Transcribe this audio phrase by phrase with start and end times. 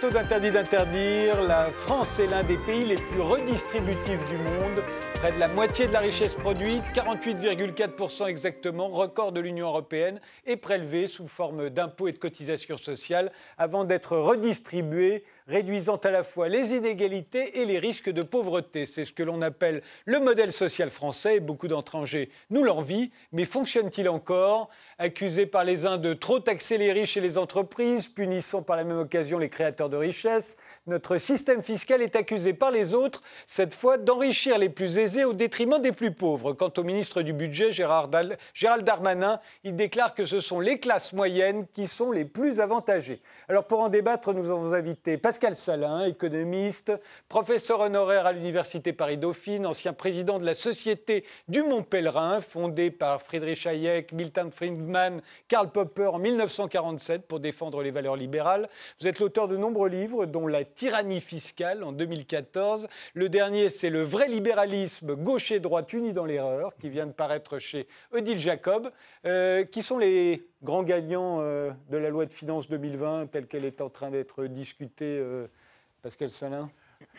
[0.00, 4.82] taux d'interdit d'interdire, la France est l'un des pays les plus redistributifs du monde.
[5.20, 10.56] Près de la moitié de la richesse produite, 48,4% exactement, record de l'Union européenne, est
[10.56, 16.48] prélevée sous forme d'impôts et de cotisations sociales avant d'être redistribuée réduisant à la fois
[16.48, 18.86] les inégalités et les risques de pauvreté.
[18.86, 21.40] C'est ce que l'on appelle le modèle social français.
[21.40, 24.70] Beaucoup d'étrangers nous l'envient, mais fonctionne-t-il encore?
[24.98, 28.84] Accusé par les uns de trop taxer les riches et les entreprises, punissant par la
[28.84, 33.74] même occasion les créateurs de richesses, notre système fiscal est accusé par les autres, cette
[33.74, 36.52] fois d'enrichir les plus aisés au détriment des plus pauvres.
[36.52, 41.66] Quant au ministre du Budget, Gérald Darmanin, il déclare que ce sont les classes moyennes
[41.74, 43.20] qui sont les plus avantagées.
[43.48, 46.92] Alors pour en débattre, nous avons invité Pascal Salin, économiste,
[47.28, 53.20] professeur honoraire à l'Université Paris-Dauphine, ancien président de la Société du Mont Pèlerin, fondée par
[53.20, 58.68] Friedrich Hayek, Milton Friedman, Karl Popper en 1947 pour défendre les valeurs libérales.
[59.00, 62.86] Vous êtes l'auteur de nombreux livres, dont La tyrannie fiscale en 2014.
[63.14, 67.12] Le dernier, c'est Le vrai libéralisme, gauche et droite unis dans l'erreur, qui vient de
[67.12, 68.90] paraître chez Odile Jacob.
[69.26, 73.64] Euh, qui sont les grands gagnants euh, de la loi de finances 2020 telle qu'elle
[73.64, 75.46] est en train d'être discutée, euh,
[76.02, 76.70] Pascal Salin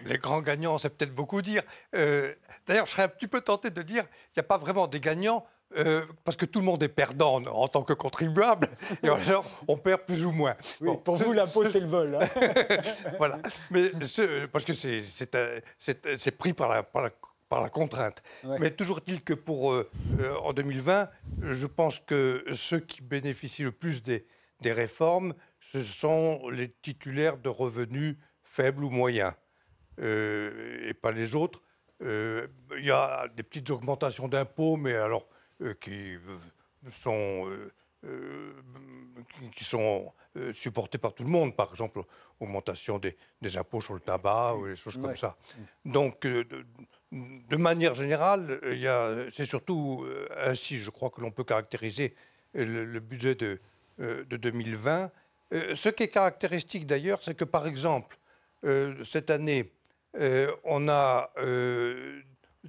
[0.05, 1.63] les grands gagnants, c'est peut-être beaucoup dire.
[1.91, 4.99] D'ailleurs, je serais un petit peu tenté de dire qu'il n'y a pas vraiment des
[4.99, 5.43] gagnants,
[6.23, 8.69] parce que tout le monde est perdant en, tant que contribuable,
[9.01, 10.55] et alors on perd plus ou moins.
[11.03, 12.13] pour vous, l'impôt, c'est le vol.
[12.13, 12.29] Hein.
[13.17, 13.39] voilà.
[13.71, 13.89] Mais
[14.51, 17.09] parce que c'est pris par la, par la
[17.51, 18.23] par la contrainte.
[18.61, 19.89] Mais toujours est-il que pour euh,
[20.21, 21.09] euh, en 2020,
[21.41, 24.25] je pense que ceux qui bénéficient le plus des,
[24.61, 29.33] des réformes, ce sont les titulaires de revenus faibles ou moyens,
[29.99, 31.61] euh, et pas les autres.
[31.99, 35.27] Il y a des petites augmentations d'impôts, mais alors
[35.79, 36.17] qui
[37.03, 37.47] sont
[39.55, 40.11] qui sont
[40.53, 42.01] supportées par tout le monde, par exemple
[42.39, 45.37] augmentation des, des impôts sur le tabac ou des choses comme ça.
[45.85, 46.25] Donc
[47.11, 52.15] de manière générale, euh, c'est surtout euh, ainsi, je crois, que l'on peut caractériser
[52.53, 53.59] le, budget de,
[53.97, 55.11] 2020.
[55.53, 58.17] Euh, ce qui est caractéristique d'ailleurs, c'est que par exemple,
[59.03, 59.73] cette année,
[60.63, 61.31] on a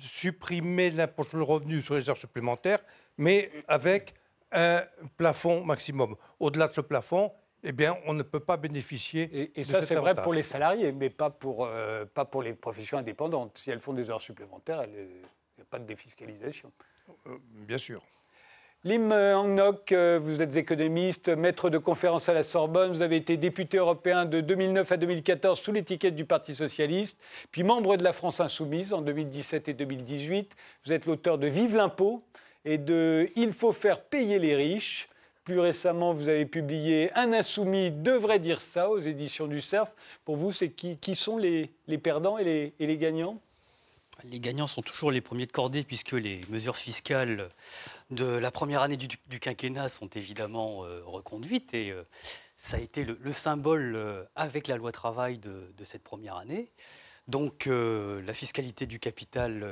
[0.00, 2.82] supprimé l'impôt sur le revenu sur les heures supplémentaires,
[3.18, 4.14] mais avec
[4.52, 4.82] un
[5.18, 6.16] plafond maximum.
[6.40, 7.30] Au-delà de ce plafond,
[7.64, 9.52] eh bien, on ne peut pas bénéficier.
[9.54, 12.98] Et, ça, c'est vrai pour les salariés, mais pas pour, euh, pas pour les professions
[12.98, 13.58] indépendantes.
[13.58, 16.72] Si elles font des heures supplémentaires, il n'y a pas de défiscalisation.
[17.26, 18.02] Euh, bien sûr.
[18.84, 23.36] Lim Hangnok, euh, vous êtes économiste, maître de conférence à la Sorbonne, vous avez été
[23.36, 27.16] député européen de 2009 à 2014 sous l'étiquette du Parti socialiste,
[27.52, 30.56] puis membre de la France insoumise en 2017 et 2018.
[30.84, 32.24] Vous êtes l'auteur de Vive l'impôt
[32.64, 35.06] et de Il faut faire payer les riches.
[35.44, 39.92] Plus récemment, vous avez publié Un insoumis devrait dire ça aux éditions du CERF.
[40.24, 43.40] Pour vous, c'est qui, qui, sont les, les perdants et les, et les, gagnants?
[44.22, 47.48] Les gagnants sont toujours les premiers de cordée puisque les mesures fiscales
[48.10, 52.04] de la première année du, quinquennat sont évidemment euh, reconduites et euh,
[52.56, 56.36] ça a été le, le symbole euh, avec la loi travail de, de cette première
[56.36, 56.70] année.
[57.26, 59.64] Donc la fiscalité du capital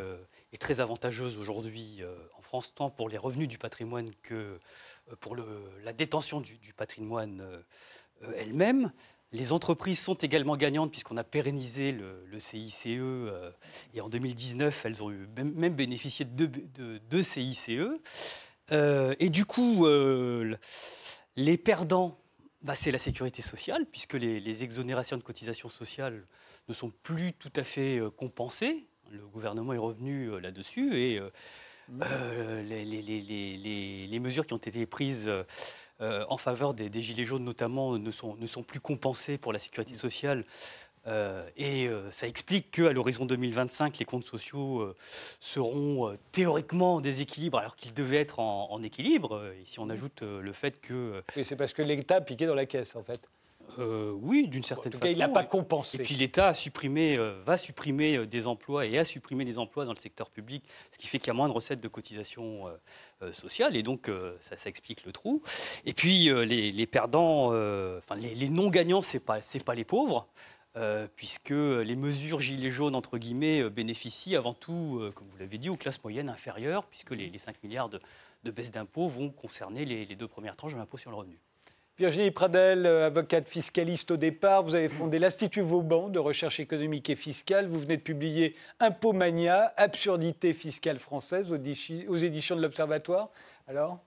[0.52, 2.00] est très avantageuse aujourd'hui
[2.50, 4.58] France, tant pour les revenus du patrimoine que euh,
[5.20, 5.36] pour
[5.84, 7.60] la détention du, patrimoine euh,
[8.24, 8.90] euh, elle-même.
[9.30, 12.86] Les entreprises sont également gagnantes puisqu'on a pérennisé le, CICE
[13.94, 16.46] et en 2019, elles ont même bénéficié de
[16.98, 17.70] deux, CICE.
[18.72, 19.86] et du coup,
[21.36, 22.18] les perdants,
[22.62, 26.26] bah, c'est la sécurité sociale puisque les, exonérations de cotisations sociales
[26.68, 28.88] ne sont plus tout à fait compensées.
[29.12, 31.20] Le gouvernement est revenu là-dessus et
[32.02, 35.30] euh, les, mesures qui ont été prises
[36.00, 39.58] euh, en faveur des, Gilets jaunes notamment ne sont, ne sont plus compensées pour la
[39.58, 40.44] sécurité sociale.
[41.06, 44.94] Euh, et ça explique qu'à l'horizon 2025, les comptes sociaux
[45.40, 49.52] seront théoriquement en déséquilibre alors qu'ils devaient être en, équilibre.
[49.60, 51.22] Et si on ajoute le fait que...
[51.42, 53.28] c'est parce que l'État piquait dans la caisse en fait.
[53.78, 55.06] Euh, oui, d'une certaine façon.
[55.06, 55.98] il n'a pas compensé.
[56.00, 59.58] Et puis l'État a supprimé, euh, va supprimer euh, des emplois et a supprimé des
[59.58, 61.88] emplois dans le secteur public, ce qui fait qu'il y a moins de recettes de
[61.88, 62.66] cotisation
[63.32, 65.42] sociale, et donc ça, ça, explique le trou.
[65.84, 70.26] Et puis les, perdants, enfin les, non-gagnants, c'est pas, c'est pas les pauvres.
[71.16, 75.76] puisque les mesures gilets jaunes, entre guillemets, bénéficient avant tout, comme vous l'avez dit, aux
[75.76, 78.00] classes moyennes inférieures, puisque les, 5 milliards de,
[78.44, 81.38] de baisse d'impôts vont concerner les, les deux premières tranches de l'impôt sur le revenu.
[82.00, 87.10] Virginie Pradel, euh, avocate fiscaliste au départ, vous avez fondé l'Institut Vauban de recherche économique
[87.10, 87.66] et fiscale.
[87.66, 93.28] Vous venez de publier Impomania, absurdité fiscale française aux éditions de l'Observatoire.
[93.68, 93.98] Alors,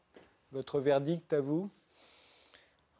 [0.51, 1.69] votre verdict à vous?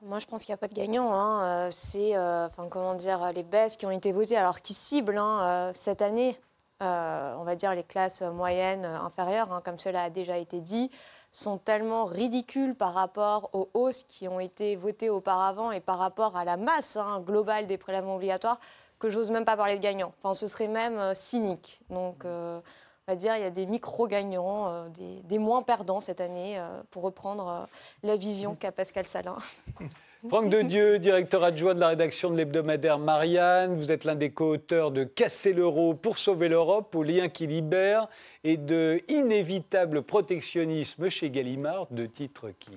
[0.04, 1.12] Moi, je pense qu'il n'y a pas de gagnant.
[1.12, 1.72] Hein.
[1.72, 6.04] C'est, enfin, comment dire, les baisses qui ont été votées, alors qui ciblent hein, cette
[6.04, 6.38] année,
[6.82, 10.92] on va dire les classes moyennes inférieures, hein, comme cela a déjà été dit,
[11.34, 16.38] sont tellement ridicules par rapport aux hausses qui ont été votées auparavant et par rapport
[16.38, 18.60] à la masse globale des prélèvements obligatoires
[19.00, 20.14] que j'ose même pas parler de gagnants.
[20.22, 21.82] Enfin, ce serait même euh, cynique.
[21.90, 22.62] Donc, euh,
[23.08, 24.88] on va dire, il y a des micro-gagnants, euh,
[25.24, 27.68] des, moins perdants cette année, pour reprendre
[28.04, 29.38] la vision qu'a Pascal Salin.
[30.30, 33.76] Franck de Dieu, directeur adjoint de la rédaction de l'hebdomadaire Marianne.
[33.76, 38.08] Vous êtes l'un des co-auteurs de Casser l'euro pour sauver l'Europe, au lien qui libère,
[38.46, 42.72] et de Inévitable protectionnisme chez Gallimard, deux titres qui.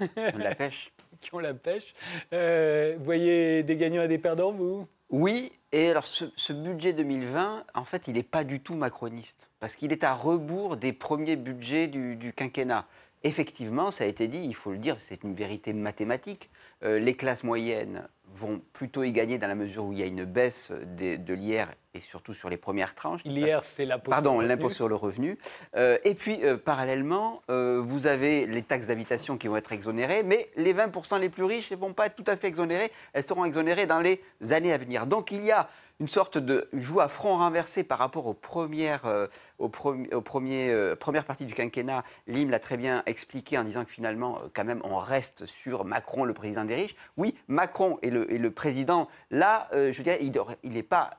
[0.00, 0.92] On la pêche.
[1.22, 1.94] qui ont la pêche.
[2.30, 4.86] vous voyez des gagnants et des perdants, vous?
[5.08, 9.76] Oui, et alors ce, budget 2020, en fait, il n'est pas du tout macroniste, parce
[9.76, 12.86] qu'il est à rebours des premiers budgets du quinquennat.
[13.24, 16.50] Effectivement, ça a été dit, il faut le dire, c'est une vérité mathématique.
[16.82, 20.06] Euh, les classes moyennes vont plutôt y gagner dans la mesure où il y a
[20.06, 23.22] une baisse de, l'IR et surtout sur les premières tranches.
[23.24, 25.38] L'IR, c'est l'impôt Pardon, l'impôt sur le revenu.
[25.76, 30.48] Euh, et puis, euh, parallèlement, vous avez les taxes d'habitation qui vont être exonérées, mais
[30.56, 32.90] les 20% les plus riches ne vont pas être tout à fait exonérées.
[33.12, 34.20] Elles seront exonérées dans les
[34.50, 35.06] années à venir.
[35.06, 35.68] Donc, il y a
[36.02, 39.28] une sorte de joue à front renversé par rapport aux premières, euh,
[39.60, 42.02] aux euh, premières parties du quinquennat.
[42.26, 45.84] Lim l'a très bien expliqué en disant que finalement, euh, quand même, on reste sur
[45.84, 46.96] Macron, le président des riches.
[47.16, 49.08] Oui, Macron est le, le président.
[49.30, 50.18] Là, je dirais,
[50.62, 51.10] il n'est pas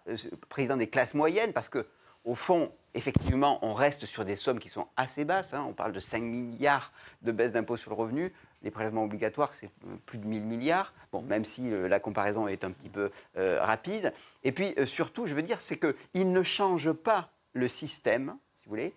[0.49, 1.87] président des classes moyennes parce que,
[2.23, 5.53] au fond, effectivement, on reste sur des sommes qui sont assez basses.
[5.53, 5.65] Hein.
[5.67, 6.91] On parle de 5 milliards
[7.21, 8.33] de baisse d'impôt sur le revenu
[8.63, 9.69] les prélèvements obligatoires, c'est
[10.05, 13.59] plus de 1000 milliards, bon, même si euh, la comparaison est un petit peu euh,
[13.61, 14.13] rapide.
[14.43, 18.65] Et puis, euh, surtout, je veux dire, c'est qu'il ne change pas le système, si
[18.65, 18.95] vous voulez,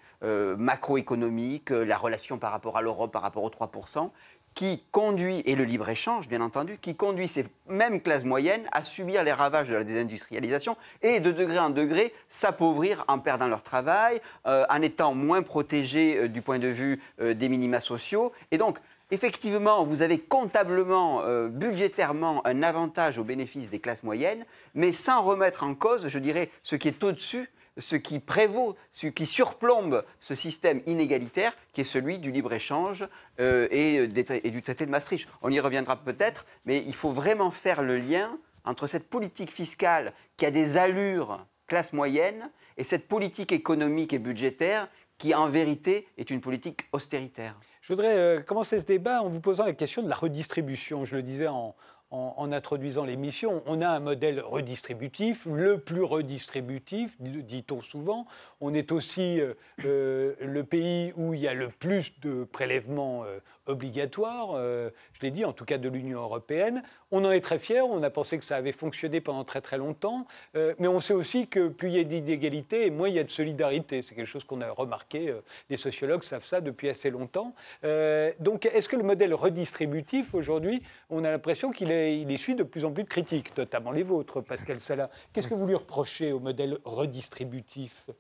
[0.57, 4.11] macroéconomique, la relation par rapport à l'Europe, par rapport aux 3%,
[4.57, 9.23] qui conduit, et le libre-échange, bien entendu, qui conduit ces mêmes classes moyennes à subir
[9.23, 14.21] les ravages de la désindustrialisation et de degré en degré s'appauvrir en perdant leur travail,
[14.45, 18.33] en étant moins protégés du point de vue des minima sociaux.
[18.51, 18.79] Et donc,
[19.13, 24.45] Effectivement, vous avez comptablement, euh, budgétairement, un avantage au bénéfice des classes moyennes,
[24.75, 29.07] mais sans remettre en cause, je dirais, ce qui est au-dessus, ce qui prévaut, ce
[29.07, 33.07] qui surplombe ce système inégalitaire, qui est celui du libre-échange
[33.41, 35.29] euh, et, et, du traité de Maastricht.
[35.43, 40.13] On y reviendra peut-être, mais il faut vraiment faire le lien entre cette politique fiscale
[40.37, 44.89] qui a des allures classe moyenne et cette politique économique et budgétaire
[45.19, 47.59] qui, en vérité, est une politique austéritaire.
[47.81, 51.05] Je voudrais euh, commencer ce débat en vous posant la question de la redistribution.
[51.05, 51.75] Je le disais en,
[52.17, 58.27] en, introduisant l'émission, on a un modèle redistributif, le plus redistributif, dit-on souvent.
[58.61, 59.55] On est aussi euh,
[59.85, 63.25] euh, le pays où il y a le plus de prélèvements
[63.67, 66.83] obligatoires, je l'ai dit, en tout cas de l'Union européenne.
[67.13, 69.79] On en est très fiers, on a pensé que ça avait fonctionné pendant très très
[69.79, 70.27] longtemps,
[70.57, 73.25] euh, mais on sait aussi que plus il y a d'inégalités, moins il y a
[73.25, 74.03] de solidarité.
[74.03, 75.41] C'est quelque chose qu'on a remarqué, euh,
[75.71, 77.55] les sociologues savent ça depuis assez longtemps.
[77.85, 82.65] Euh, donc est-ce que le modèle redistributif, aujourd'hui, on a l'impression qu'il il essuie de
[82.65, 85.09] plus en plus de critiques, notamment les vôtres, Pascal Sala.
[85.33, 88.11] Qu'est-ce que vous lui reprochez au modèle redistributif?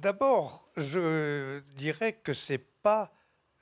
[0.00, 2.58] D'abord, je dirais que ce n'est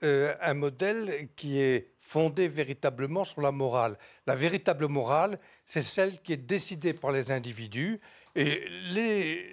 [0.00, 3.98] pas un modèle qui est fondée véritablement sur la morale.
[4.26, 8.00] La véritable morale, c'est celle qui est décidée par les individus.
[8.34, 9.44] Et les,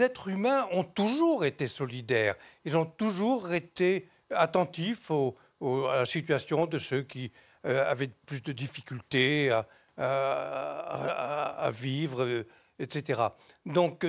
[0.00, 2.34] êtres humains ont toujours été solidaires.
[2.64, 7.32] Ils ont toujours été attentifs à la situation de ceux qui
[7.64, 9.50] euh, avaient plus de difficultés
[9.96, 12.46] à, vivre, euh,
[12.78, 13.20] etc.
[13.64, 14.06] Donc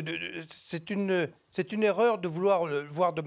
[0.50, 1.30] c'est une,
[1.72, 3.22] une erreur de vouloir voir de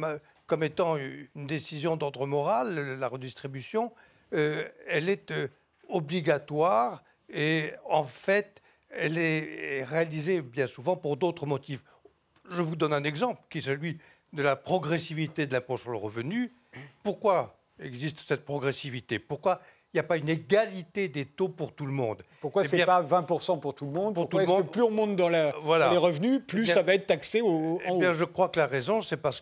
[0.50, 3.92] comme étant une décision d'ordre moral, la redistribution.
[4.32, 5.46] Euh, elle est euh,
[5.88, 11.84] obligatoire et en fait, elle est réalisée bien souvent pour d'autres motifs.
[12.50, 13.98] Je vous donne un exemple qui est celui
[14.32, 16.52] de la progressivité de l'impôt sur le revenu.
[17.04, 19.20] Pourquoi existe cette progressivité?
[19.20, 19.60] Pourquoi
[19.92, 22.24] il n'y a pas une égalité des taux pour tout le monde?
[22.40, 24.14] Pourquoi eh ce n'est pas 20% pour tout le monde?
[24.14, 25.52] pour tout le monde, plus on monte dans, les
[25.96, 29.00] revenus, plus eh ça va être taxé au, eh bien, Je crois que la raison,
[29.00, 29.40] c'est parce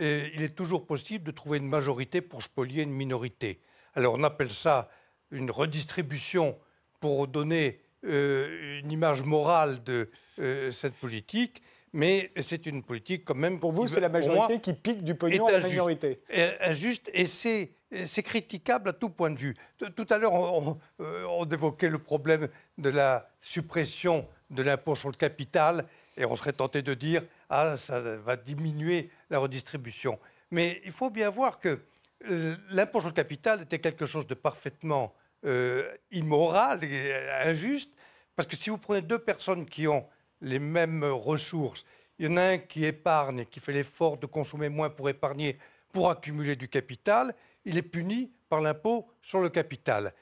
[0.00, 3.60] euh, est toujours possible de trouver une majorité pour spolier une minorité.
[3.94, 4.88] Alors on appelle ça
[5.30, 6.58] une redistribution
[7.00, 10.08] pour donner euh, une image morale de
[10.38, 13.60] euh, cette politique, mais c'est une politique quand même.
[13.60, 16.22] Pour vous, c'est la majorité qui pique du pognon à la minorité.
[16.60, 17.74] Injuste, et c'est.
[18.22, 19.54] critiquable à tout point de vue.
[19.94, 25.16] Tout à l'heure, on, on, évoquait le problème de la suppression de l'impôt sur le
[25.16, 30.18] capital, et on serait tenté de dire ah ça va diminuer la redistribution.
[30.50, 31.80] Mais il faut bien voir que
[32.30, 35.14] euh, l'impôt sur le capital était quelque chose de parfaitement
[36.12, 37.12] immorale et
[37.44, 37.90] injuste,
[38.36, 40.06] parce que si vous prenez deux personnes qui ont
[40.40, 41.84] les mêmes ressources,
[42.20, 45.58] il y en a un qui épargne, qui fait l'effort de consommer moins pour épargner,
[45.92, 50.12] pour accumuler du capital, il est puni par l'impôt sur le capital.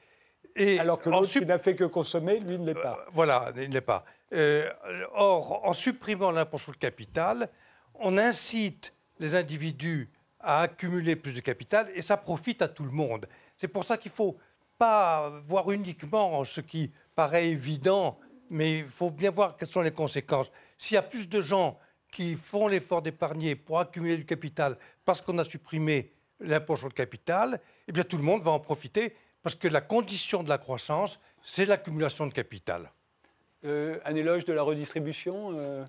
[0.57, 2.99] Et Alors que l'autre qui n'a fait que consommer, lui ne l'est pas.
[2.99, 4.05] Euh, voilà, il ne l'est pas.
[4.33, 4.71] Euh,
[5.13, 7.49] or, en supprimant l'impôt sur le capital,
[7.95, 10.09] on incite les individus
[10.39, 13.29] à accumuler plus de capital et ça profite à tout le monde.
[13.57, 14.39] C'est pour ça qu'il ne faut
[14.79, 18.19] pas voir uniquement ce qui paraît évident,
[18.51, 20.51] mais il faut bien voir quelles sont les conséquences.
[20.79, 21.79] S'il y a plus de gens
[22.11, 26.95] qui font l'effort d'épargner pour accumuler du capital parce qu'on a supprimé l'impôt sur le
[26.95, 30.59] capital, eh bien tout le monde va en profiter parce que la condition de la
[30.59, 32.91] croissance, c'est l'accumulation de capital.
[33.65, 35.85] Euh, un éloge de la redistribution euh,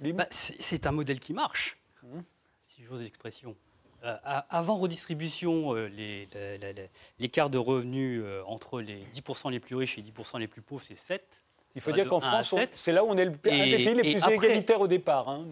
[0.00, 2.22] bah, C'est un modèle qui marche, hum.
[2.62, 3.56] si j'ose l'expression.
[4.04, 4.16] Euh,
[4.48, 5.88] avant redistribution, euh,
[7.18, 10.84] l'écart de revenus entre les 10% les plus riches et les 10% les plus pauvres,
[10.84, 11.42] c'est 7.
[11.74, 14.14] Il faut dire qu'en France, c'est là où on est le, un des pays les
[14.14, 15.28] plus inégalitaires au départ.
[15.28, 15.46] Hein,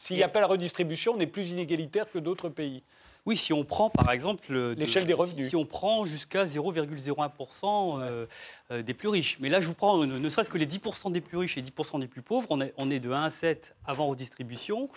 [0.00, 2.82] S'il n'y a pas la redistribution, on est plus inégalitaire que d'autres pays.
[3.26, 5.50] Oui, si on prend par exemple l'échelle des revenus.
[5.50, 8.26] Si, on prend jusqu'à 0,01% euh,
[8.70, 9.36] euh, des plus riches.
[9.40, 12.00] Mais là, je vous prends ne, serait-ce que les 10% des plus riches et 10%
[12.00, 12.46] des plus pauvres.
[12.48, 14.88] On est, on est de 1 à 7 avant redistribution.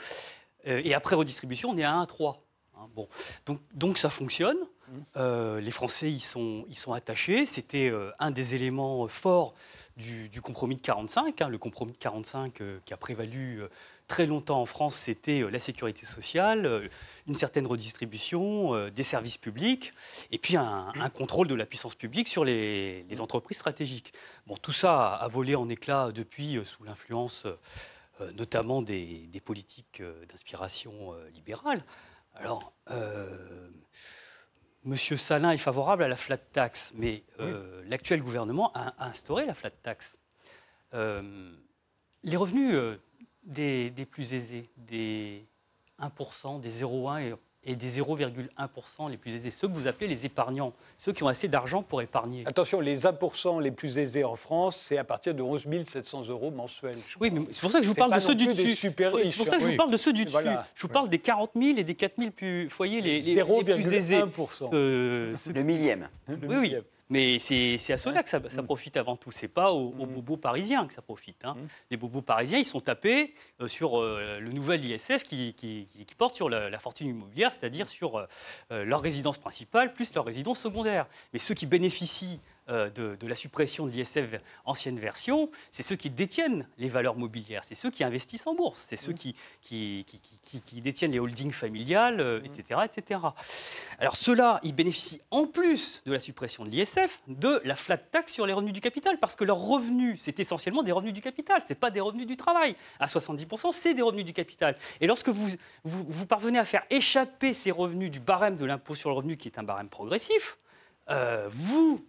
[0.67, 2.41] Euh, et après redistribution, on est à 1 à 3.
[2.77, 3.09] Hein, bon.
[3.45, 4.57] donc, donc ça fonctionne.
[5.15, 5.57] Mmh.
[5.59, 7.45] les Français y sont, y sont attachés.
[7.45, 9.53] C'était un des éléments forts
[9.97, 11.41] du, compromis de 45.
[11.41, 13.63] Hein, le compromis de 45 qui a prévalu
[14.07, 16.87] très longtemps en France, c'était euh, la sécurité sociale, euh,
[17.27, 19.93] une certaine redistribution, euh, des services publics,
[20.31, 24.13] et puis un, contrôle de la puissance publique sur les, entreprises stratégiques.
[24.47, 27.47] Bon, tout ça a volé en éclats depuis, sous l'influence
[28.35, 31.83] notamment des, politiques d'inspiration libérale.
[32.33, 32.73] Alors,
[34.83, 37.23] Monsieur Salin est favorable à la flat tax, mais
[37.85, 40.17] l'actuel gouvernement a, instauré la flat tax.
[40.91, 42.97] les revenus
[43.45, 45.45] des, plus aisés, des
[46.01, 47.35] 1%, des 0,1%
[47.65, 51.29] et, des 0,1% les plus aisés, ceux que vous appelez les épargnants, ceux qui ont
[51.29, 52.43] assez d'argent pour épargner.
[52.45, 56.51] Attention, les 1% les plus aisés en France, c'est à partir de 11 700 euros
[56.51, 56.97] mensuels.
[57.21, 58.75] Oui, mais c'est pour ça que je vous parle de ceux du dessus.
[58.75, 60.37] C'est pour ça que je vous parle de ceux du dessus.
[60.75, 63.43] Je vous parle des 40 000 et des 4 000 plus, foyers les, les, les
[63.75, 64.21] plus aisés.
[64.73, 66.09] Euh, le millième.
[66.27, 66.75] Oui, oui.
[67.09, 68.65] Mais c'est à cela que ça, mm.
[68.65, 69.31] profite avant tout.
[69.31, 70.13] C'est pas aux, mm.
[70.13, 71.43] bobos parisiens que ça profite.
[71.45, 71.55] Hein.
[71.55, 71.67] Mm.
[71.91, 75.85] Les bobos parisiens, ils sont tapés euh, sur euh, le nouvel ISF qui,
[76.17, 81.07] porte sur la, fortune immobilière, c'est-à-dire sur euh, leur résidence principale plus leur résidence secondaire.
[81.33, 82.39] Mais ceux qui bénéficient
[82.69, 87.63] euh, de, la suppression de l'ISF ancienne version, c'est ceux qui détiennent les valeurs mobilières,
[87.65, 89.33] c'est ceux qui investissent en bourse, c'est ceux mmh.
[89.61, 90.05] qui,
[90.65, 92.85] qui, détiennent les holdings familiales, etc., euh, mmh.
[92.85, 93.19] etc.
[93.99, 98.31] Alors ceux-là, ils bénéficient en plus de la suppression de l'ISF de la flat tax
[98.31, 101.61] sur les revenus du capital, parce que leurs revenus, c'est essentiellement des revenus du capital,
[101.65, 102.77] ce n'est pas des revenus du travail.
[102.99, 104.77] À 70%, c'est des revenus du capital.
[105.01, 105.49] Et lorsque vous,
[105.83, 109.49] vous, parvenez à faire échapper ces revenus du barème de l'impôt sur le revenu, qui
[109.49, 110.57] est un barème progressif,
[111.09, 112.05] euh, vous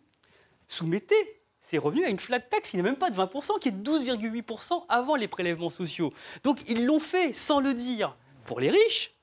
[0.67, 3.73] soumettez ces revenus à une flat tax qui n'est même pas de 20%, qui est
[3.73, 6.13] de 12,8% avant les prélèvements sociaux.
[6.43, 9.15] Donc ils l'ont fait sans le dire pour les riches,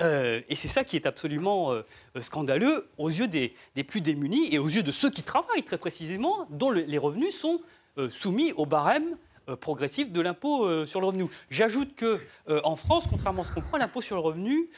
[0.00, 1.82] euh, et c'est ça qui est absolument euh,
[2.20, 3.52] scandaleux aux yeux des,
[3.84, 7.60] plus démunis et aux yeux de ceux qui travaillent très précisément, dont les revenus sont
[7.98, 9.16] euh, soumis au barème
[9.62, 11.24] progressif de l'impôt sur le revenu.
[11.48, 14.68] J'ajoute que en France, contrairement à ce qu'on croit, l'impôt sur le revenu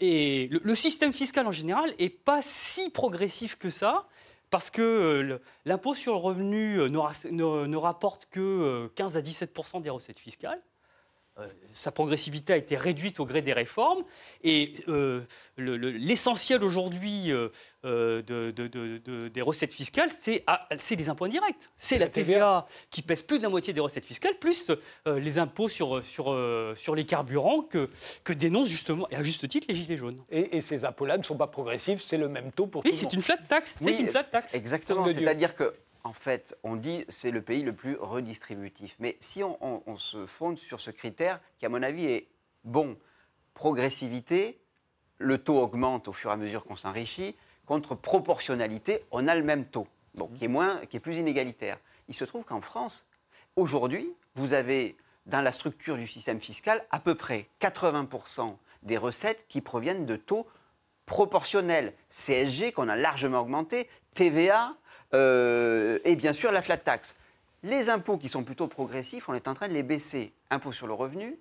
[0.00, 4.06] et le, système fiscal en général n'est pas si progressif que ça
[4.50, 9.82] parce que euh, l'impôt sur le revenu euh, ne, rapporte que 15 euh, à 17%
[9.82, 10.60] des recettes fiscales.
[11.38, 14.02] Euh, sa progressivité a été réduite au gré des réformes.
[14.42, 15.22] Et euh,
[15.56, 18.22] l'essentiel aujourd'hui euh,
[19.32, 20.44] des recettes fiscales, c'est
[20.96, 21.70] les impôts indirects.
[21.76, 24.70] C'est la TVA qui pèse plus de la moitié des recettes fiscales, plus
[25.06, 26.36] les impôts sur, sur,
[26.76, 27.90] sur les carburants que,
[28.24, 30.22] que dénoncent justement, et à juste titre, les Gilets jaunes.
[30.30, 33.00] Et, ces impôts-là ne sont pas progressifs, c'est le même taux pour tout le monde.
[33.00, 33.78] Oui, c'est une flat tax.
[33.80, 34.52] c'est une flat tax.
[34.54, 35.06] Exactement.
[35.06, 35.74] C'est-à-dire que
[36.08, 38.96] en fait, on dit c'est le pays le plus redistributif.
[38.98, 42.28] Mais si on, se fonde sur ce critère, qui à mon avis est
[42.64, 42.96] bon,
[43.52, 44.58] progressivité,
[45.18, 47.36] le taux augmente au fur et à mesure qu'on s'enrichit,
[47.66, 51.78] contre proportionnalité, on a le même taux, donc qui est, moins, qui est plus inégalitaire.
[52.08, 53.06] Il se trouve qu'en France,
[53.54, 54.96] aujourd'hui, vous avez
[55.26, 60.16] dans la structure du système fiscal à peu près 80% des recettes qui proviennent de
[60.16, 60.46] taux
[61.04, 61.92] proportionnels.
[62.08, 64.74] CSG qu'on a largement augmenté, TVA,
[65.12, 67.14] et bien sûr la flat tax.
[67.62, 70.32] Les impôts qui sont plutôt progressifs, on est en train de les baisser.
[70.50, 71.38] Impôt sur le revenu,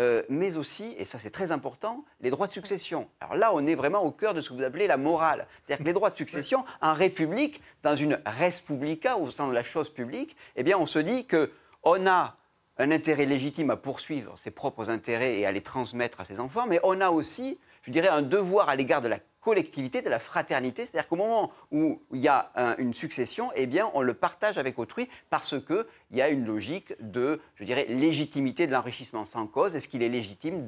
[0.00, 3.08] euh, mais aussi, et ça c'est très important, les droits de succession.
[3.20, 5.46] Alors là, on est vraiment au cœur de ce que vous appelez la morale.
[5.62, 9.52] C'est-à-dire que les droits de succession, en république, dans une res publica, au sein de
[9.52, 12.36] la chose publique, eh bien, on se dit qu'on a
[12.78, 16.66] un intérêt légitime à poursuivre ses propres intérêts et à les transmettre à ses enfants,
[16.68, 20.18] mais on a aussi, je dirais, un devoir à l'égard de la collectivité, de la
[20.18, 20.84] fraternité.
[20.84, 24.78] C'est-à-dire qu'au moment où il y a une succession, eh bien, on le partage avec
[24.78, 29.76] autrui parce qu'il y a une logique de, je dirais, légitimité de l'enrichissement sans cause.
[29.76, 30.66] Est-ce qu'il est légitime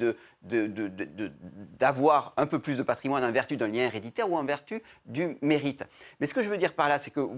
[1.78, 5.36] d'avoir un peu plus de patrimoine en vertu d'un lien héréditaire ou en vertu du
[5.42, 5.84] mérite?
[6.20, 7.28] Mais ce que je veux dire par là, c'est que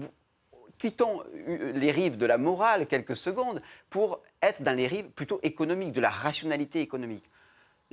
[0.77, 5.93] quittons les rives de la morale quelques secondes pour être dans les rives plutôt économiques,
[5.93, 7.29] de la rationalité économique.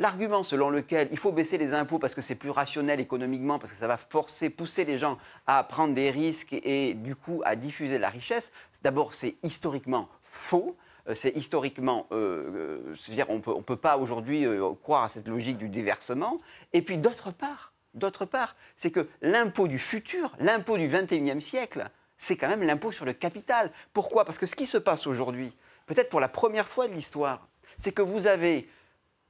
[0.00, 3.70] L'argument selon lequel il faut baisser les impôts parce que c'est plus rationnel économiquement, parce
[3.70, 7.54] que ça va forcer, pousser les gens à prendre des risques et, du coup à
[7.54, 8.50] diffuser la richesse,
[8.82, 10.74] d'abord c'est historiquement faux.
[11.06, 14.46] Euh, c'est historiquement, euh, euh, c'est-à-dire on peut, ne peut pas aujourd'hui
[14.82, 16.40] croire à cette logique du déversement.
[16.72, 21.90] Et puis d'autre part, d'autre part, c'est que l'impôt du futur, l'impôt du 21e siècle,
[22.16, 23.70] c'est quand même l'impôt sur le capital.
[23.92, 24.24] Pourquoi?
[24.24, 25.54] Parce que ce qui se passe aujourd'hui,
[25.84, 28.66] peut-être pour la première fois de l'histoire, c'est que vous avez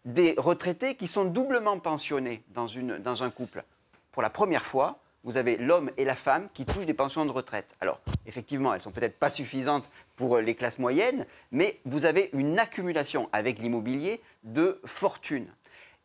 [0.05, 3.65] des retraités qui sont doublement pensionnés dans, une, dans un couple.
[4.13, 7.31] Pour la première fois, vous avez l'homme et la femme qui touchent des pensions de
[7.31, 7.77] retraite.
[7.81, 12.31] Alors, effectivement, elles ne sont peut-être pas suffisantes pour les classes moyennes, mais vous avez
[12.33, 15.47] une accumulation avec l'immobilier de fortune.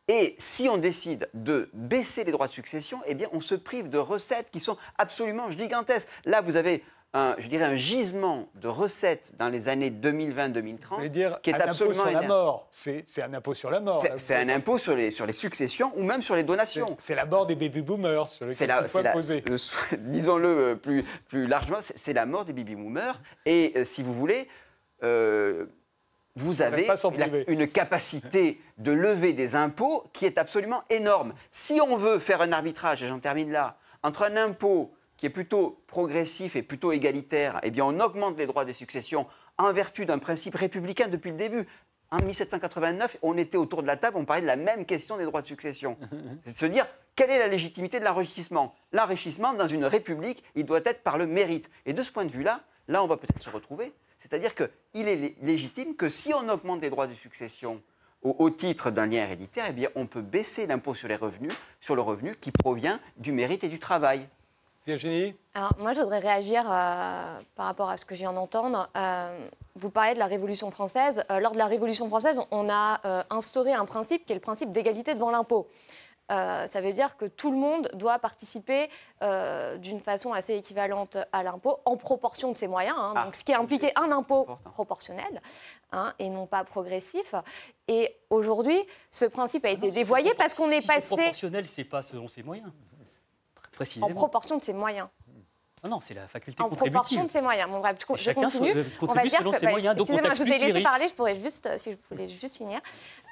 [0.07, 3.89] Et si on décide de baisser les droits de succession, eh bien, on se prive
[3.89, 6.07] de recettes qui sont absolument gigantesques.
[6.25, 6.83] Là, vous avez
[7.37, 12.11] je dirais, un gisement de recettes dans les années 2020-2030 qui est un absolument impôt
[12.11, 12.67] sur la mort.
[12.71, 14.05] C'est un impôt sur la mort.
[14.17, 16.95] C'est un impôt sur les, sur les successions ou même sur les donations.
[16.99, 18.29] C'est la mort des baby boomers.
[18.49, 18.81] C'est la,
[19.97, 23.19] disons-le euh, plus, plus largement, c'est la mort des baby boomers.
[23.45, 24.47] Et euh, si vous voulez.
[25.03, 25.65] Euh,
[26.37, 26.85] vous avez
[27.47, 31.33] une capacité de lever des impôts qui est absolument énorme.
[31.51, 35.29] Si on veut faire un arbitrage, et j'en termine là, entre un impôt qui est
[35.29, 40.05] plutôt progressif et plutôt égalitaire, eh bien on augmente les droits des successions en vertu
[40.05, 41.67] d'un principe républicain depuis le début.
[42.11, 45.25] En 1789, on était autour de la table, on parlait de la même question des
[45.25, 45.97] droits de succession.
[46.45, 48.75] C'est de se dire, quelle est la légitimité de l'enrichissement?
[48.91, 51.69] L'enrichissement, dans une république, il doit être par le mérite.
[51.85, 53.93] Et de ce point de vue-là, là, on va peut-être se retrouver.
[54.19, 57.81] C'est-à-dire qu'il est légitime que si on augmente les droits de succession
[58.21, 61.53] au, au titre d'un lien héréditaire, eh bien, on peut baisser l'impôt sur les revenus,
[61.79, 64.27] sur le revenu qui provient du mérite et du travail.
[64.85, 68.87] Virginie Alors, moi, je voudrais réagir euh, par rapport à ce que je viens d'entendre.
[68.95, 71.23] Euh, vous parlez de la Révolution française.
[71.31, 74.71] Euh, lors de la Révolution française, on a instauré un principe qui est le principe
[74.71, 75.67] d'égalité devant l'impôt.
[76.29, 78.89] ça veut dire que tout le monde doit participer
[79.79, 82.95] d'une façon assez équivalente à l'impôt en proportion de ses moyens.
[82.97, 83.25] Hein.
[83.25, 85.41] donc, ce qui a impliqué un impôt proportionnel
[85.91, 87.35] hein, et non pas progressif.
[87.87, 88.79] Et aujourd'hui,
[89.11, 91.15] ce principe a été dévoyé parce qu'on est passé.
[91.15, 92.71] Proportionnel, c'est pas selon ses moyens.
[94.01, 95.07] En proportion de ses moyens.
[95.85, 97.69] Ah non, c'est la faculté en proportion de ses moyens.
[97.69, 98.73] Bon, bref, je, continue.
[99.01, 101.91] on va dire que, bah, excusez-moi, je vous ai laissé parler, je pourrais juste, si
[101.91, 102.79] je voulais juste finir.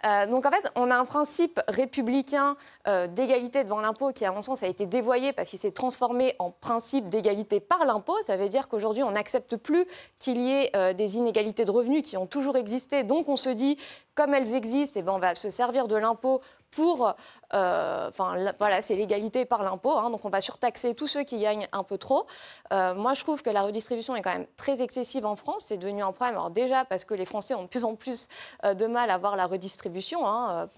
[0.06, 2.56] Euh, donc en fait, on a un principe républicain
[2.88, 6.36] euh, d'égalité devant l'impôt qui, à mon sens, a été dévoyé parce qu'il s'est transformé
[6.38, 8.21] en principe d'égalité par l'impôt.
[8.21, 9.88] Ça veut dire qu'aujourd'hui, on n'accepte plus
[10.19, 13.03] qu'il y ait euh, des inégalités de revenus qui ont toujours existé.
[13.03, 13.77] Donc on se dit,
[14.13, 16.41] comme elles existent, eh ben, on va se servir de l'impôt
[16.73, 17.13] pour,
[17.53, 21.39] euh, enfin voilà, c'est l'égalité par l'impôt, hein, donc on va surtaxer tous ceux qui
[21.39, 22.25] gagnent un peu trop.
[22.71, 25.77] Euh, moi, je trouve que la redistribution est quand même très excessive en France, c'est
[25.77, 26.36] devenu un problème.
[26.36, 28.27] Alors déjà parce que les Français ont de plus en plus
[28.65, 30.27] euh, de mal à voir la redistribution.
[30.27, 30.69] Hein,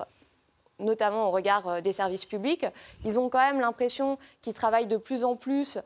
[0.78, 2.66] notamment au regard des services publics,
[3.06, 5.80] ils ont quand même l'impression qu'ils travaillent de plus en plus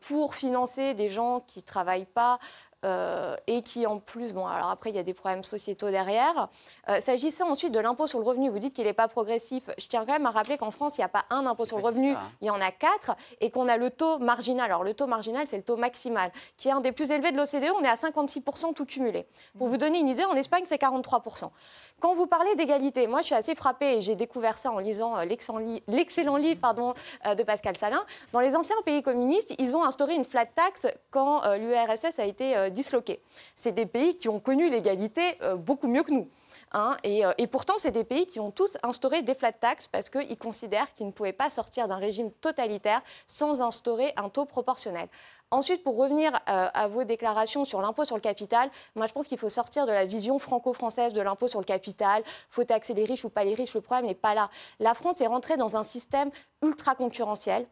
[0.00, 2.40] pour financer des gens qui ne travaillent pas,
[2.84, 6.48] euh, et qui en plus, bon, alors après, il y a des problèmes sociétaux derrière.
[6.88, 9.70] Euh, s'agissant ensuite de l'impôt sur le revenu, vous dites qu'il n'est pas progressif.
[9.78, 11.78] Je tiens quand même à rappeler qu'en France, il n'y a pas un impôt sur
[11.78, 12.20] le revenu, hein.
[12.42, 14.66] il y en a quatre, et qu'on a le taux marginal.
[14.66, 17.38] Alors le taux marginal, c'est le taux maximal, qui est un des plus élevés de
[17.38, 17.72] l'OCDE.
[17.76, 19.26] On est à 56% tout cumulé.
[19.58, 21.50] Pour vous donner une idée, en Espagne, c'est 43%.
[21.98, 25.16] Quand vous parlez d'égalité, moi, je suis assez frappée, et j'ai découvert ça en lisant
[25.16, 28.04] euh, l'excellent livre pardon, de Pascal Salin.
[28.32, 32.65] Dans les anciens pays communistes, ils ont instauré une flat tax quand l'URSS a été
[32.70, 33.20] disloqués.
[33.54, 36.28] C'est des pays qui ont connu l'égalité euh, beaucoup mieux que nous.
[36.72, 40.10] Hein, euh, et, pourtant, c'est des pays qui ont tous instauré des flat tax parce
[40.10, 45.08] qu'ils considèrent qu'ils ne pouvaient pas sortir d'un régime totalitaire sans instaurer un taux proportionnel.
[45.52, 49.28] Ensuite, pour revenir euh, à vos déclarations sur l'impôt sur le capital, moi je pense
[49.28, 52.24] qu'il faut sortir de la vision franco-française de l'impôt sur le capital.
[52.50, 54.50] Faut taxer les riches ou pas les riches, le problème n'est pas là.
[54.80, 56.30] La France est rentrée dans un système
[56.62, 57.64] ultra concurrentiel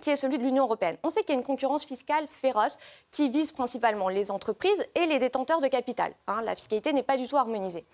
[0.00, 0.96] qui est celui de l'Union européenne.
[1.02, 2.78] On sait qu'il y a une concurrence fiscale féroce
[3.10, 6.14] qui vise principalement les entreprises et les détenteurs de capital.
[6.26, 6.42] Hein.
[6.42, 7.84] la fiscalité n'est pas du tout harmonisée.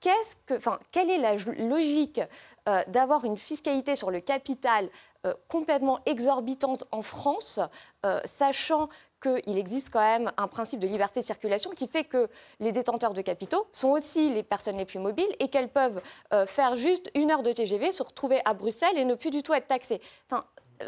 [0.00, 2.20] quelle est la logique
[2.68, 4.88] euh, d'avoir une fiscalité sur le capital
[5.26, 7.58] euh, complètement exorbitante en France,
[8.06, 8.88] euh, sachant
[9.20, 12.28] qu'il existe quand même un principe de liberté de circulation qui fait que
[12.60, 16.00] les détenteurs de capitaux sont aussi les personnes les plus mobiles et qu'elles peuvent
[16.46, 19.54] faire juste une heure de TGV, se retrouver à Bruxelles et ne plus du tout
[19.54, 20.00] être taxées.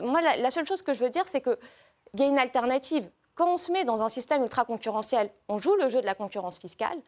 [0.03, 1.57] Moi, la, seule chose que je veux dire, c'est qu'il
[2.19, 3.11] y a une alternative.
[3.35, 6.15] Quand on se met dans un système ultra concurrentiel, on joue le jeu de la
[6.15, 6.99] concurrence fiscale.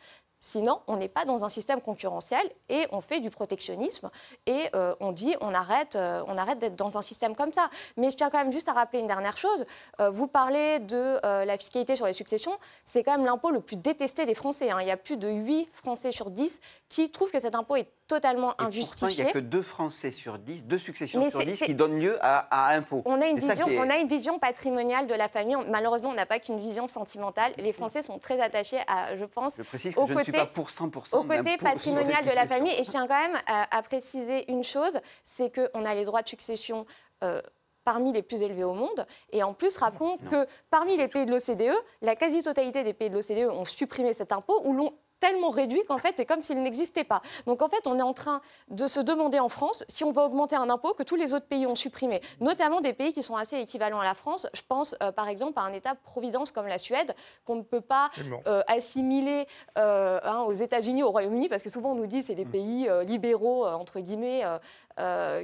[0.46, 4.10] Sinon, on n'est pas dans un système concurrentiel et on fait du protectionnisme
[4.46, 7.68] et euh, on dit on arrête, euh, on arrête d'être dans un système comme ça.
[7.96, 9.64] Mais je tiens quand même juste à rappeler une dernière chose.
[10.00, 12.56] Euh, vous parlez de la fiscalité sur les successions.
[12.84, 14.70] C'est quand même l'impôt le plus détesté des Français.
[14.70, 14.78] Hein.
[14.82, 17.88] Il y a plus de 8 Français sur 10 qui trouvent que cet impôt est
[18.06, 19.08] totalement et injustifié.
[19.18, 22.18] il n'y a que deux Français sur 10, deux successions sur 10 qui donnent lieu
[22.20, 23.02] à, à impôt.
[23.04, 25.56] On a, une vision, on a une vision patrimoniale de la famille.
[25.68, 27.52] Malheureusement, on n'a pas qu'une vision sentimentale.
[27.58, 30.46] Les Français sont très attachés à, je pense, je précise que je ne suis pas
[30.46, 32.72] pour 100% au côté patrimonial de la famille.
[32.72, 36.28] Et je tiens quand même à, préciser une chose, c'est qu'on a les droits de
[36.28, 36.86] succession
[37.24, 37.40] euh,
[37.84, 39.06] parmi les plus élevés au monde.
[39.30, 43.14] Et en plus, rappelons que parmi les pays de l'OCDE, la quasi-totalité des pays de
[43.14, 47.04] l'OCDE ont supprimé cet impôt ou l'ont tellement réduit qu'en fait, c'est comme s'il n'existait
[47.04, 47.22] pas.
[47.46, 50.22] Donc en fait, on est en train de se demander en France si on va
[50.22, 53.36] augmenter un impôt que tous les autres pays ont supprimé, notamment des pays qui sont
[53.36, 54.46] assez équivalents à la France.
[54.54, 58.10] Je pense euh, par exemple à un État-providence comme la Suède, qu'on ne peut pas
[58.46, 59.46] euh, assimiler
[59.78, 62.50] euh, hein, aux États-Unis, au Royaume-Uni, parce que souvent on nous dit c'est des mm.
[62.50, 64.42] pays libéraux, entre guillemets,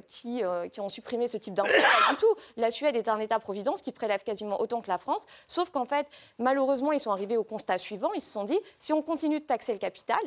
[0.07, 1.69] qui, qui, ont supprimé ce type d'impôt.
[2.11, 2.35] Du tout.
[2.57, 6.07] La Suède est un État-providence qui prélève quasiment autant que la France, sauf qu'en fait,
[6.39, 8.13] malheureusement, ils sont arrivés au constat suivant.
[8.15, 10.21] Ils se sont dit, si on continue de taxer le capital,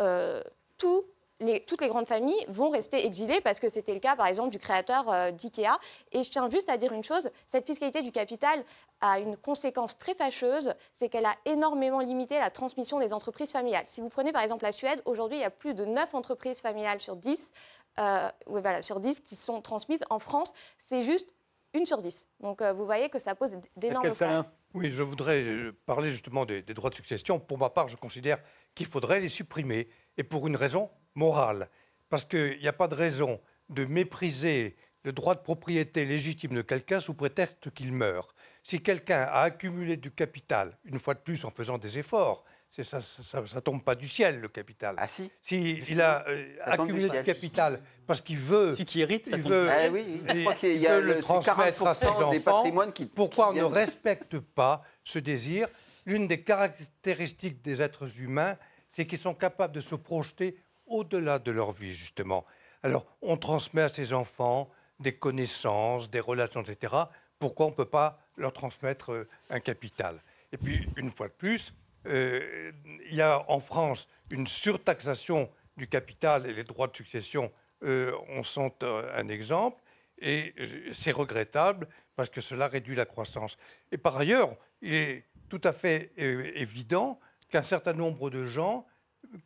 [0.00, 0.42] euh,
[0.78, 4.58] toutes les grandes familles vont rester exilées parce que c'était le cas, par exemple, du
[4.58, 5.78] créateur euh, d'IKEA.
[6.12, 8.64] Et je tiens juste à dire une chose, cette fiscalité du capital
[9.00, 13.84] a une conséquence très fâcheuse, c'est qu'elle a énormément limité la transmission des entreprises familiales.
[13.86, 16.60] Si vous prenez par exemple la Suède, aujourd'hui, il y a plus de 9 entreprises
[16.60, 17.52] familiales sur 10,
[17.98, 20.04] euh, voilà, sur 10 qui sont transmises.
[20.10, 21.34] En France, c'est juste
[21.74, 22.26] une sur 10.
[22.40, 24.44] Donc vous voyez que ça pose d'énormes problèmes.
[24.74, 27.40] Oui, je voudrais euh, parler justement des, droits de succession.
[27.40, 28.38] Pour ma part, je considère
[28.74, 31.70] qu'il faudrait les supprimer, et pour une raison morale.
[32.10, 36.62] Parce qu'il n'y a pas de raison de mépriser le droit de propriété légitime de
[36.62, 38.34] quelqu'un sous prétexte qu'il meurt.
[38.62, 43.00] Si quelqu'un a accumulé du capital, une fois de plus en faisant des efforts, ça,
[43.00, 44.94] ça, tombe pas du ciel, le capital.
[44.98, 48.74] Ah si Si il a euh, accumulé du capital parce qu'il veut...
[48.74, 51.94] Si qui hérite, il veut, ah oui, je crois qu'il y a le, transmettre à
[51.94, 55.68] ses enfants, qui, pourquoi on ne respecte pas ce désir
[56.06, 58.56] L'une des caractéristiques des êtres humains,
[58.92, 62.46] c'est qu'ils sont capables de se projeter au-delà de leur vie, justement.
[62.82, 66.94] Alors, on transmet à ses enfants des connaissances, des relations, etc.
[67.38, 70.22] Pourquoi on ne peut pas leur transmettre euh, un capital?
[70.50, 71.74] Et puis, une fois de plus,
[72.08, 72.72] euh,
[73.10, 77.52] il y a en France une surtaxation du capital et les droits de succession
[77.84, 79.82] euh, en sont euh, un exemple.
[80.20, 80.52] Et
[80.92, 83.56] c'est regrettable parce que cela réduit la croissance.
[83.92, 88.84] Et par ailleurs, il est tout à fait évident qu'un certain nombre de gens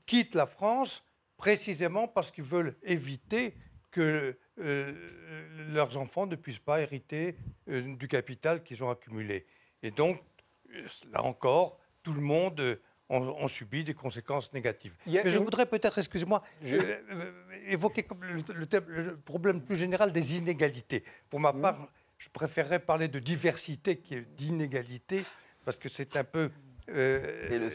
[0.07, 1.05] quittent la France
[1.37, 3.55] précisément parce qu'ils veulent éviter
[3.91, 9.45] que leurs enfants ne puissent pas hériter du capital qu'ils ont accumulé.
[9.83, 10.23] Et donc,
[11.13, 14.95] là encore, tout le monde ont, subi des conséquences négatives.
[15.07, 17.33] Mais je voudrais peut-être, excusez-moi, euh, euh,
[17.67, 18.07] évoquer
[18.87, 21.05] le, problème plus général des inégalités.
[21.29, 21.89] Pour ma part,
[22.19, 25.25] je préférerais parler de diversité qui est d'inégalité,
[25.65, 26.51] parce que c'est un peu...
[26.89, 27.71] Euh,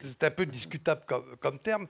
[0.00, 1.88] c'est un peu discutable comme, comme, terme.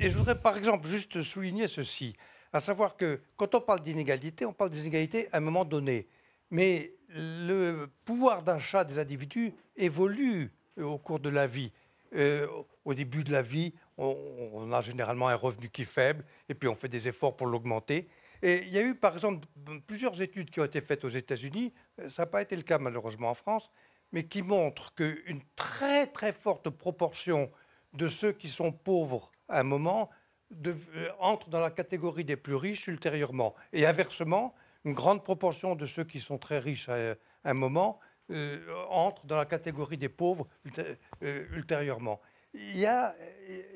[0.00, 2.14] Et je voudrais par exemple juste souligner ceci,
[2.52, 6.06] à savoir que quand on parle d'inégalité, on parle d'inégalité à un moment donné.
[6.50, 11.72] Mais le pouvoir d'achat des individus évolue au cours de la vie.
[12.14, 12.46] Euh,
[12.84, 16.68] au début de la vie, on, a généralement un revenu qui est faible, et puis
[16.68, 18.08] on fait des efforts pour l'augmenter.
[18.42, 19.46] Et il y a eu, par exemple,
[19.86, 22.78] plusieurs études qui ont été faites aux États-Unis, euh, ça n'a pas été le cas
[22.78, 23.70] malheureusement en France,
[24.12, 27.50] mais qui montrent qu'une très très forte proportion
[27.94, 30.10] de ceux qui sont pauvres à un moment
[30.50, 33.54] de, euh, entrent dans la catégorie des plus riches ultérieurement.
[33.72, 37.98] Et inversement, une grande proportion de ceux qui sont très riches à un moment
[38.30, 38.58] euh,
[38.88, 42.22] entre dans la catégorie des pauvres euh, ultérieurement.
[42.54, 43.14] Il y, a,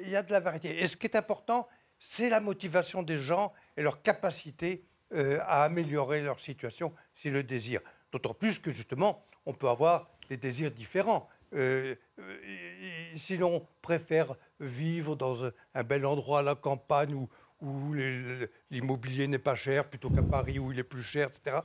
[0.00, 0.80] il y a de la variété.
[0.80, 5.64] Et ce qui est important, c'est la motivation des gens et leur capacité euh, à
[5.64, 7.82] améliorer leur situation s'ils le désirent.
[8.10, 11.28] D'autant plus que justement, on peut avoir des désirs différents.
[13.14, 17.26] si l'on préfère vivre dans un, bel endroit à la campagne
[17.60, 17.94] où
[18.70, 21.58] l'immobilier n'est pas cher plutôt qu'à Paris où il est plus cher, etc.,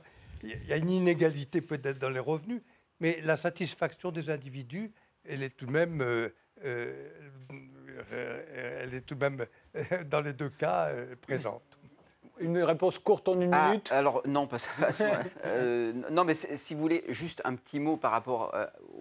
[0.44, 2.60] il y a une inégalité peut-être dans les revenus,
[3.00, 4.92] mais la satisfaction des individus,
[5.24, 7.10] elle est tout de même euh, euh,
[8.82, 9.46] elle est tout de même,
[10.06, 10.90] dans les deux cas,
[11.22, 11.62] présente.
[12.40, 13.92] Une réponse courte en une ah, minute?
[13.92, 14.68] Alors, non, parce,
[16.10, 18.52] non mais si vous voulez, juste un petit mot par rapport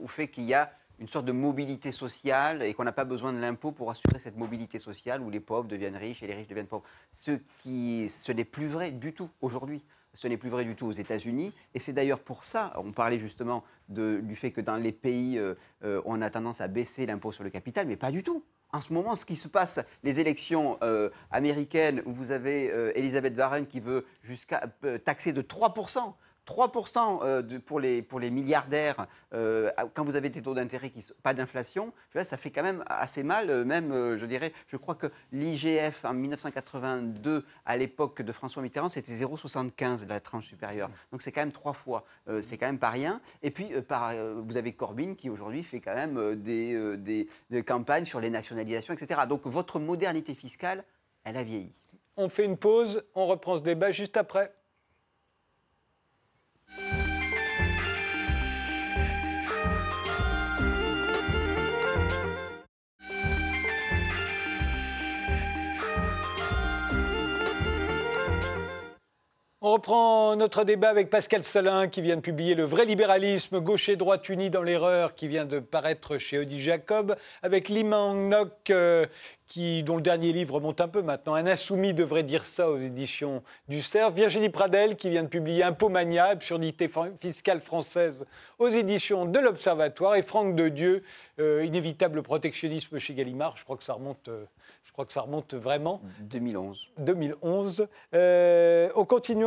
[0.01, 3.34] au fait qu'il y a une sorte de mobilité sociale et qu'on n'a pas besoin
[3.34, 6.47] de l'impôt pour assurer cette mobilité sociale où les pauvres deviennent riches et les riches
[6.47, 6.86] deviennent pauvres.
[7.12, 9.84] Ce, qui, ce n'est plus vrai du tout aujourd'hui.
[10.15, 11.54] Ce n'est plus vrai du tout aux États-Unis.
[11.73, 15.56] Et c'est d'ailleurs pour ça, on parlait justement du fait que dans les pays, euh,
[15.84, 18.43] euh, on a tendance à baisser l'impôt sur le capital, mais pas du tout.
[18.71, 23.38] En ce moment, ce qui se passe, les élections euh, américaines où vous avez Elisabeth
[23.38, 24.67] Warren qui veut jusqu'à
[25.06, 26.13] taxer de 3%
[26.47, 31.01] 3% euh, pour, les, pour les milliardaires, euh, quand vous avez des taux d'intérêt qui
[31.01, 34.95] sont pas d'inflation, ça fait quand même assez mal, euh, même, je dirais, je crois
[34.95, 40.89] que l'IGF en 1982, à l'époque de François Mitterrand, c'était 0,75 la tranche supérieure.
[41.12, 42.06] Donc c'est quand même trois fois,
[42.41, 43.21] c'est quand même pas rien.
[43.41, 48.06] Et puis, par, vous avez Corbyn qui aujourd'hui fait quand même des, des, des campagnes
[48.06, 49.21] sur les nationalisations, etc.
[49.27, 50.84] Donc votre modernité fiscale,
[51.23, 51.71] elle a vieilli.
[52.17, 54.53] On fait une pause, on reprend ce débat juste après.
[69.65, 73.88] On reprend notre débat avec Pascal Salin qui vient de publier Le vrai libéralisme, gauche
[73.88, 78.52] et droite unis dans l'erreur, qui vient de paraître chez Audi Jacob, avec Limang Nok
[78.71, 79.06] euh,
[79.84, 81.36] dont le dernier livre monte un peu maintenant.
[81.36, 84.13] Un insoumis devrait dire ça aux éditions du CERF.
[84.13, 88.26] Virginie Pradel, qui vient de publier Impomania, absurdité fiscale française
[88.58, 90.15] aux éditions de l'Observatoire.
[90.15, 91.04] Et Franck de Dieu,
[91.39, 93.58] euh, Inévitable protectionnisme chez Gallimard.
[93.58, 94.45] Je crois que ça remonte, euh,
[94.84, 96.02] je crois que ça remonte vraiment.
[96.21, 96.88] 2011.
[96.97, 97.88] 2011.
[98.13, 99.06] Euh, en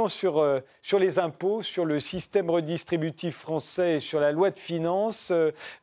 [0.09, 0.45] sur,
[0.83, 5.33] sur les impôts, sur le système redistributif français et sur la loi de finances.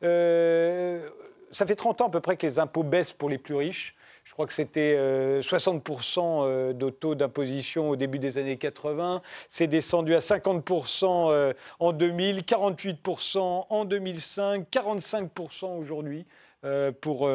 [0.00, 3.94] ça fait 30 ans à peu près que les impôts baissent pour les plus riches.
[4.24, 4.96] Je crois que c'était
[5.40, 9.20] 60% euh, euh, de taux d'imposition au début des années 80.
[9.50, 16.26] C'est descendu à 50% euh, en 2000, 48% en 2005, 45% aujourd'hui.
[17.02, 17.30] pour,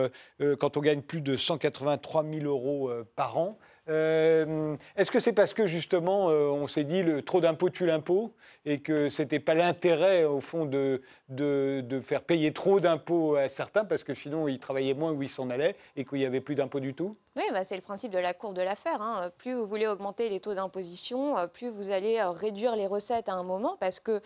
[0.58, 3.60] quand on gagne plus de 183 000 euros par an.
[3.90, 7.88] Euh, est-ce que c'est parce que justement euh, on s'est dit le trop d'impôts tue
[7.88, 8.34] l'impôt
[8.66, 13.50] et que ce n'était pas l'intérêt au fond de, de, faire payer trop d'impôts à
[13.50, 16.42] certains parce que sinon ils travaillaient moins ou ils s'en allaient et qu'il n'y avait
[16.42, 17.18] plus d'impôts du tout?
[17.36, 19.02] Oui, bah c'est le principe de la courbe de l'affaire.
[19.02, 19.32] Hein.
[19.38, 23.34] Plus vous voulez augmenter les taux d'imposition, euh, plus vous allez réduire les recettes à
[23.34, 24.22] un moment parce que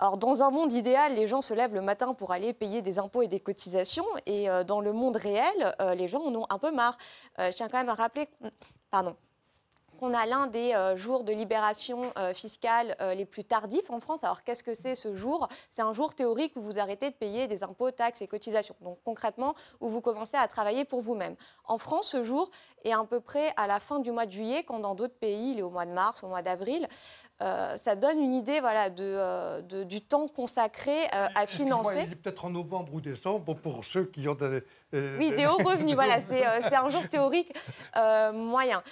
[0.00, 3.00] alors, dans un monde idéal, les gens se lèvent le matin pour aller payer des
[3.00, 4.06] impôts et des cotisations.
[4.26, 6.96] Et dans le monde réel, les gens en ont un peu marre.
[7.36, 8.28] je tiens quand même à rappeler
[8.90, 9.16] pardon,
[9.98, 14.00] qu'on a l'un des euh, jours de libération euh, fiscale euh, les plus tardifs en
[14.00, 14.22] France.
[14.22, 15.48] Alors qu'est-ce que c'est ce jour?
[15.70, 18.76] C'est un jour théorique où vous arrêtez de payer des impôts, taxes et cotisations.
[18.80, 21.34] Donc concrètement, où vous commencez à travailler pour vous-même.
[21.64, 22.50] En France, ce jour
[22.84, 25.52] est à peu près à la fin du mois de juillet, quand dans d'autres pays,
[25.52, 26.88] il est au mois de mars, au mois d'avril.
[27.40, 32.04] Euh, ça donne une idée voilà, de, euh, du temps consacré euh, à financer.
[32.06, 34.62] Il est peut-être en novembre ou décembre pour ceux qui ont des...
[34.92, 37.56] oui, des hauts revenus, voilà, c'est un jour théorique
[38.32, 38.82] moyen.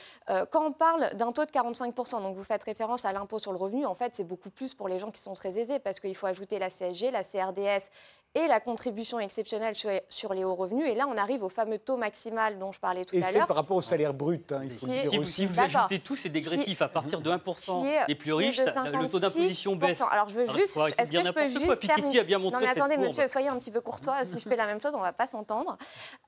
[0.51, 3.59] quand on parle d'un taux de 45%, donc vous faites référence à l'impôt sur le
[3.59, 6.15] revenu, en fait, c'est beaucoup plus pour les gens qui sont très aisés parce qu'il
[6.15, 7.91] faut ajouter la CSG, la CRDS
[8.37, 10.87] et la contribution exceptionnelle sur, les hauts revenus.
[10.87, 13.29] Et là, on arrive au fameux taux maximal dont je parlais tout à l'heure.
[13.31, 14.53] Et c'est par rapport au salaire brut.
[14.53, 15.47] Hein, il faut dire si, aussi.
[15.47, 16.83] vous ajoutez tout, c'est dégressif.
[16.83, 20.03] à partir de 1%, les plus riches, le taux d'imposition baisse.
[20.11, 20.79] Alors, je veux juste.
[20.99, 23.59] Est-ce que je peux juste faire a bien montré Non, mais attendez, monsieur, soyez un
[23.59, 24.25] petit peu courtois.
[24.25, 25.79] si je fais la même chose, on ne va pas s'entendre.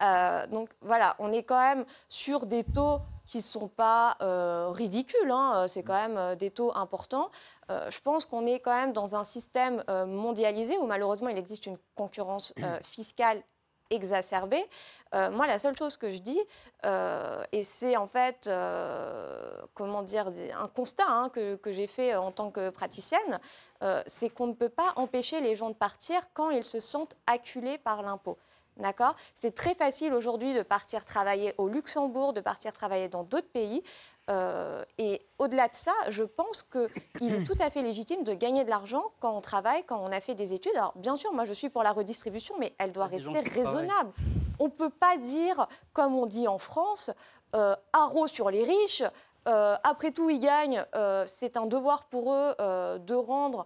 [0.02, 4.70] Euh, donc, voilà, on est quand même sur des taux qui ne sont pas euh,
[4.70, 5.30] ridicules.
[5.30, 5.68] Hein.
[5.68, 7.30] C'est quand même euh, des taux importants.
[7.70, 11.66] Euh, je pense qu'on est quand même dans un système mondialisé où malheureusement il existe
[11.66, 13.42] une concurrence fiscale
[13.90, 14.64] exacerbée.
[15.12, 16.40] moi, la seule chose que je dis,
[17.52, 18.50] et c'est en fait,
[19.74, 23.40] comment dire, un constat hein, que, que j'ai fait en tant que praticienne,
[24.06, 27.78] c'est qu'on ne peut pas empêcher les gens de partir quand ils se sentent acculés
[27.78, 28.36] par l'impôt.
[28.78, 29.14] D'accord?
[29.34, 33.82] C'est très facile aujourd'hui de partir travailler au Luxembourg, de partir travailler dans d'autres pays.
[34.30, 38.64] Euh, et au-delà de ça, je pense qu'il est tout à fait légitime de gagner
[38.64, 40.76] de l'argent quand on travaille, quand on a fait des études.
[40.76, 44.12] Alors, bien sûr, moi, je suis pour la redistribution, mais elle doit rester raisonnable.
[44.60, 47.10] On ne peut pas dire, comme on dit en France,
[47.54, 49.04] euh, haro sur les riches.
[49.46, 50.84] Euh, après tout, ils gagnent.
[50.94, 53.64] Euh, c'est un devoir pour eux de rendre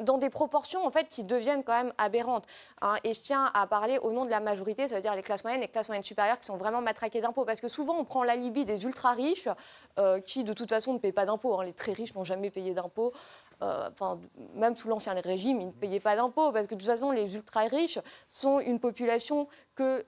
[0.00, 2.46] dans des proportions en fait qui deviennent quand même aberrantes.
[2.80, 2.96] Hein.
[3.04, 5.44] Et je tiens à parler au nom de la majorité, ça veut dire les classes
[5.44, 7.44] moyennes et les classes moyennes supérieures qui sont vraiment matraquées d'impôts.
[7.44, 9.48] Parce que souvent on prend l'alibi des ultra riches
[9.98, 11.58] euh, qui de toute façon ne payent pas d'impôts.
[11.60, 11.64] Hein.
[11.64, 13.12] Les très riches n'ont jamais payé d'impôts.
[13.60, 14.18] enfin,
[14.54, 17.36] même sous l'ancien régime, ils ne payaient pas d'impôts parce que de toute façon, les
[17.36, 20.04] ultra-riches sont une population que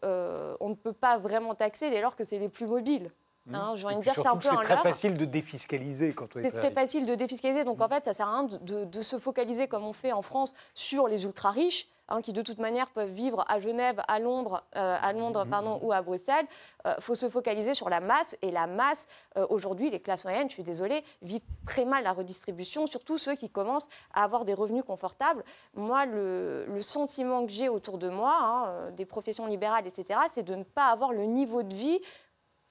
[0.61, 3.11] on ne peut pas vraiment taxer dès lors que c'est les plus mobiles.
[3.47, 3.55] Mmh.
[3.55, 6.45] Hein, dire, c'est un peu C'est très facile de défiscaliser quand on est.
[6.45, 7.65] C'est très facile de défiscaliser.
[7.65, 10.55] Donc en fait, ça sert à rien de, se focaliser comme on fait en France
[10.75, 11.89] sur les ultra riches.
[12.11, 15.49] Hein, qui de toute manière peuvent vivre à Genève, à Londres, euh, à Londres mmh.
[15.49, 16.45] pardon, ou à Bruxelles.
[16.85, 18.37] Il euh, faut se focaliser sur la masse.
[18.43, 22.13] Et la masse, euh, aujourd'hui, les classes moyennes, je suis désolée, vivent très mal la
[22.13, 25.43] redistribution, surtout ceux qui commencent à avoir des revenus confortables.
[25.73, 30.57] Moi, le, sentiment que j'ai autour de moi, hein, des professions libérales, etc., c'est de
[30.57, 32.01] ne pas avoir le niveau de vie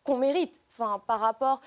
[0.04, 1.62] qu'on mérite enfin, par rapport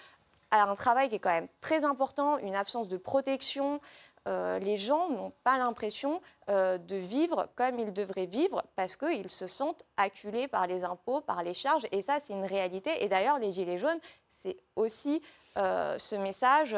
[0.51, 3.81] à un travail qui est quand même très important, une absence de protection.
[4.29, 9.31] Euh, les gens n'ont pas l'impression euh, de vivre comme ils devraient vivre parce qu'ils
[9.31, 11.87] se sentent acculés par les impôts, par les charges.
[11.93, 13.05] Et ça, c'est une réalité.
[13.05, 15.23] Et d'ailleurs, les Gilets jaunes, c'est aussi
[15.57, 16.77] euh, ce message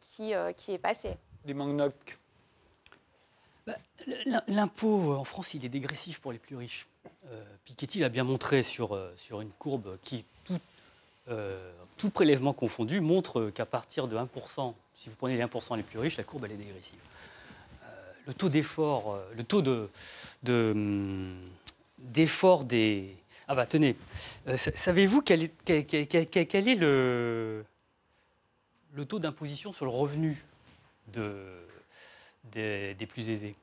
[0.00, 1.16] qui, qui, est passé.
[1.44, 2.18] Les manques
[3.66, 3.74] bah,
[4.48, 6.88] L'impôt en France, il est dégressif pour les plus riches.
[7.64, 10.58] Piketty l'a bien montré sur, sur une courbe qui, tout
[11.28, 15.84] euh, tout prélèvement confondu, montre qu'à partir de 1%, si vous prenez les 1% les
[15.84, 16.98] plus riches, la courbe elle est dégressive.
[17.84, 19.88] Euh, le taux d'effort, euh, le taux de,
[20.48, 21.36] hum,
[21.98, 23.14] d'effort des...
[23.46, 23.96] Ah bah tenez,
[24.56, 25.52] savez-vous quel est,
[26.74, 27.64] le,
[29.08, 30.44] taux d'imposition sur le revenu
[31.12, 31.44] de,
[32.52, 33.54] des, plus aisés?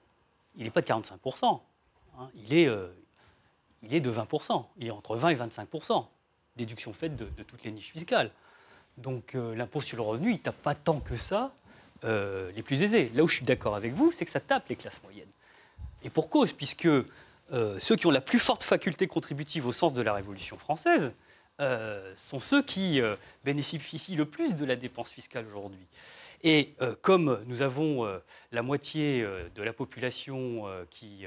[0.55, 1.59] Il n'est pas de 45%,
[2.19, 2.29] hein.
[2.35, 2.69] il, est,
[3.83, 6.05] il est de 20%, il est entre 20 et 25%
[6.59, 8.31] déduction faite de, toutes les niches fiscales.
[8.97, 11.51] Donc euh, l'impôt sur le revenu, il tape pas tant que ça
[12.03, 13.11] euh, les plus aisés.
[13.15, 15.29] Là où je suis d'accord avec vous, c'est que ça tape les classes moyennes.
[16.03, 19.93] Et pour cause, puisque euh, ceux qui ont la plus forte faculté contributive au sens
[19.93, 21.13] de la Révolution française
[22.15, 23.01] sont ceux qui
[23.43, 25.85] bénéficient le plus de la dépense fiscale aujourd'hui.
[26.41, 28.09] Et comme nous avons
[28.53, 31.25] la moitié de la population qui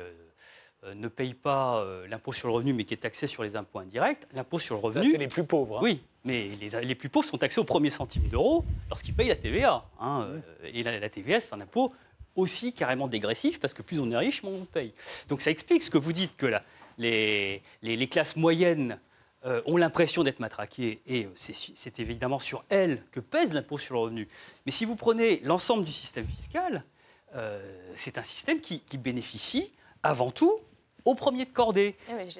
[0.94, 3.78] ne paye pas euh, l'impôt sur le revenu, mais qui est taxé sur les impôts
[3.78, 5.12] indirects, l'impôt sur le revenu.
[5.12, 5.78] C'est les plus pauvres.
[5.78, 5.82] Hein.
[5.82, 6.50] Oui, mais
[6.82, 9.84] les, plus pauvres sont taxés au premier centime d'euro lorsqu'ils payent la TVA.
[10.00, 10.40] Hein, euh,
[10.72, 11.92] et la, TVA, c'est un impôt
[12.34, 14.92] aussi carrément dégressif, parce que plus on est riche, moins on paye.
[15.28, 16.52] Donc ça explique ce que vous dites, que
[16.98, 18.98] les, les, classes moyennes
[19.66, 24.28] ont l'impression d'être matraquées, et c'est évidemment sur elles que pèse l'impôt sur le revenu.
[24.64, 26.84] Mais si vous prenez l'ensemble du système fiscal,
[27.96, 30.58] c'est un système qui, qui bénéficie avant tout
[31.04, 31.96] aux premiers de cordée.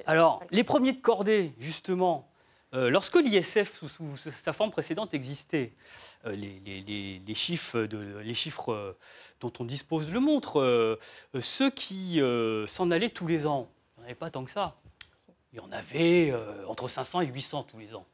[0.07, 2.29] Alors, les premiers de cordée, justement,
[2.75, 5.73] euh, lorsque l'ISF, sous, sa forme précédente, existait,
[6.25, 8.97] euh, les, chiffres, de, les chiffres euh,
[9.41, 10.99] dont on dispose le montrent.
[11.41, 12.21] ceux qui
[12.67, 14.77] s'en allaient tous les ans, il n'y en avait pas tant que ça.
[15.53, 16.33] Il y en avait
[16.67, 18.07] entre 500 et 800 tous les ans.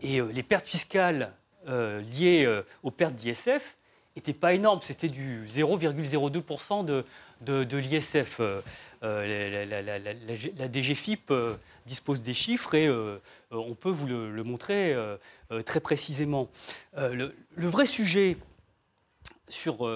[0.00, 1.34] Et les pertes fiscales
[1.66, 3.76] liées aux pertes d'ISF
[4.14, 4.78] n'étaient pas énormes.
[4.82, 7.04] C'était du 0,02% de,
[7.40, 8.40] de, l'ISF.
[9.04, 11.56] Euh, euh, la, DGFIP euh,
[11.86, 12.90] dispose des chiffres et
[13.50, 14.96] on peut vous le, montrer
[15.64, 16.48] très précisément.
[16.96, 18.36] Le, vrai sujet
[19.48, 19.88] sur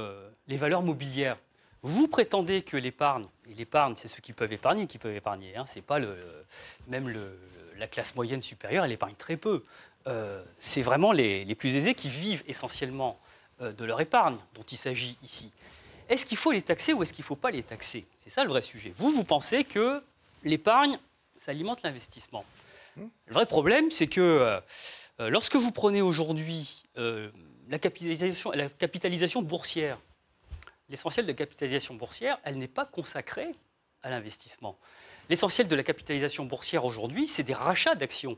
[0.47, 1.39] les valeurs mobilières,
[1.83, 5.65] vous prétendez que l'épargne, et l'épargne, c'est ceux qui peuvent épargner qui peuvent épargner, hein,
[5.67, 6.17] c'est pas le,
[6.87, 7.13] même
[7.77, 9.65] la classe moyenne supérieure, elle épargne très peu.
[10.59, 13.19] c'est vraiment les, les, plus aisés qui vivent essentiellement
[13.61, 15.53] de leur épargne dont il s'agit ici.
[16.09, 18.07] Est-ce qu'il faut les taxer ou est-ce qu'il ne faut pas les taxer?
[18.23, 18.93] C'est ça le vrai sujet.
[18.97, 20.03] Vous, vous pensez que
[20.45, 20.99] l'épargne,
[21.37, 22.45] ça alimente l'investissement?
[22.97, 23.07] Hmm.
[23.27, 24.61] Le vrai problème, c'est que euh,
[25.21, 27.31] euh, lorsque vous prenez aujourd'hui euh,
[27.69, 29.99] la, capitalisation, la capitalisation boursière,
[30.89, 33.55] l'essentiel de la capitalisation boursière, elle n'est pas consacrée
[34.03, 34.79] à l'investissement.
[35.31, 38.37] L'essentiel de la capitalisation boursière aujourd'hui, c'est des rachats d'actions.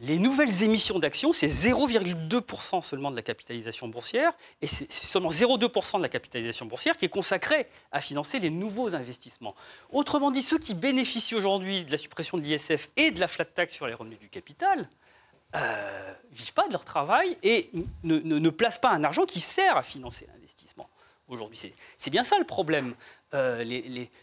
[0.00, 4.32] Les nouvelles émissions d'actions, c'est 0,2% seulement de la capitalisation boursière,
[4.62, 8.94] et c'est seulement 0,2% de la capitalisation boursière qui est consacrée à financer les nouveaux
[8.94, 9.56] investissements.
[9.90, 13.44] Autrement dit, ceux qui bénéficient aujourd'hui de la suppression de l'ISF et de la flat
[13.44, 14.88] tax sur les revenus du capital,
[15.54, 17.70] ne euh, vivent pas de leur travail et
[18.04, 20.88] ne, placent pas un argent qui sert à financer l'investissement.
[21.26, 22.94] Aujourd'hui, c'est bien ça le problème.
[23.34, 23.64] Euh,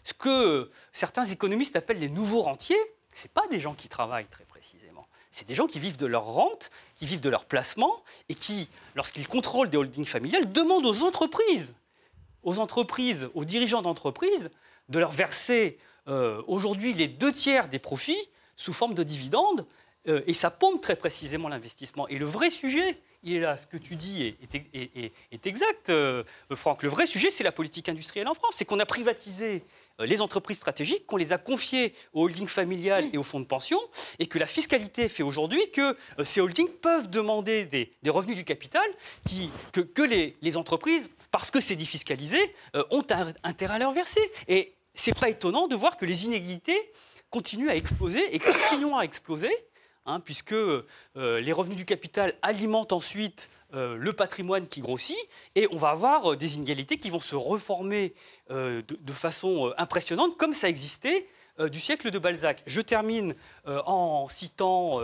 [0.04, 2.78] ce que certains économistes appellent les nouveaux rentiers,
[3.16, 5.06] ce pas des gens qui travaillent très précisément
[5.36, 8.70] c'est des gens qui vivent de leur rente, qui vivent de leur placement, et qui,
[8.94, 11.74] lorsqu'ils contrôlent des holdings familiales, demandent aux entreprises,
[12.42, 14.48] aux entreprises, aux dirigeants d'entreprises,
[14.88, 19.66] de leur verser euh, aujourd'hui les deux tiers des profits sous forme de dividendes,
[20.08, 22.08] euh, et ça pompe très précisément l'investissement.
[22.08, 23.56] Et le vrai sujet, il est là.
[23.56, 26.82] Ce que tu dis est, exact, euh, Franck.
[26.82, 28.54] Le vrai sujet, c'est la politique industrielle en France.
[28.56, 29.62] C'est qu'on a privatisé
[30.00, 33.46] euh, les entreprises stratégiques, qu'on les a confiées aux holdings familiales et aux fonds de
[33.46, 33.80] pension,
[34.18, 38.86] et que la fiscalité fait aujourd'hui que ces holdings peuvent demander des, revenus du capital
[39.72, 42.54] que, les, entreprises parce que c'est défiscalisé,
[42.90, 43.04] ont
[43.42, 44.20] intérêt à leur verser.
[44.48, 46.90] Et c'est pas étonnant de voir que les inégalités
[47.30, 49.50] continuent à exploser et continuent à exploser.
[50.08, 50.54] Hein, puisque
[51.16, 55.18] les revenus du capital alimentent ensuite euh, le patrimoine qui grossit,
[55.56, 58.14] et on va avoir euh, des inégalités qui vont se reformer
[58.52, 61.26] euh, de, façon impressionnante, comme ça existait
[61.70, 62.62] du siècle de Balzac.
[62.66, 63.34] Je termine
[63.64, 65.00] en, citant,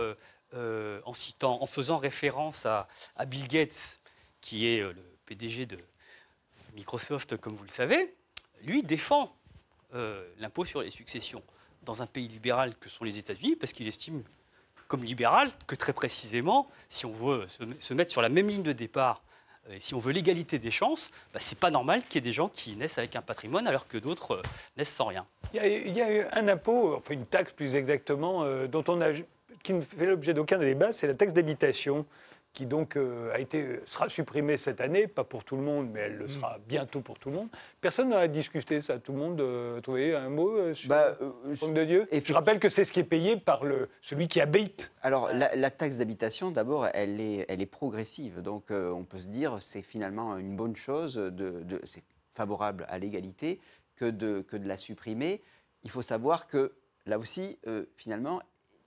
[0.53, 2.87] en faisant référence à,
[3.25, 3.99] Bill Gates,
[4.39, 5.79] qui est le PDG de
[6.75, 8.13] Microsoft, comme vous le savez.
[8.61, 9.35] Lui défend
[10.37, 11.41] l'impôt sur les successions
[11.81, 14.23] dans un pays libéral que sont les États-Unis, parce qu'il estime
[14.87, 17.45] comme libéral que très précisément, si on veut
[17.79, 19.21] se, mettre sur la même ligne de départ,
[19.71, 22.21] et si on veut l'égalité des chances, bah, ce n'est pas normal qu'il y ait
[22.21, 24.41] des gens qui naissent avec un patrimoine alors que d'autres euh,
[24.75, 25.25] naissent sans rien.
[25.53, 29.13] Il y, a, eu un impôt, enfin une taxe plus exactement, euh, dont on a,
[29.63, 32.05] qui ne fait l'objet d'aucun débat, c'est la taxe d'habitation
[32.53, 36.01] qui donc euh, a été, sera supprimée cette année, pas pour tout le monde, mais
[36.01, 37.49] elle le sera bientôt pour tout le monde.
[37.81, 41.83] Personne n'a discuté ça, tout le monde euh, trouvé un mot euh, sur bah, de
[41.83, 44.93] Dieu Je rappelle que c'est ce qui est payé par le, celui qui habite.
[45.01, 49.57] Alors la, taxe d'habitation, d'abord, elle est, elle est progressive, donc on peut se dire
[49.59, 52.03] c'est finalement une bonne chose, de, de c'est
[52.35, 53.59] favorable à l'égalité
[53.95, 55.41] que de, que de la supprimer.
[55.83, 56.73] Il faut savoir que
[57.07, 57.57] là aussi,
[57.97, 58.41] finalement,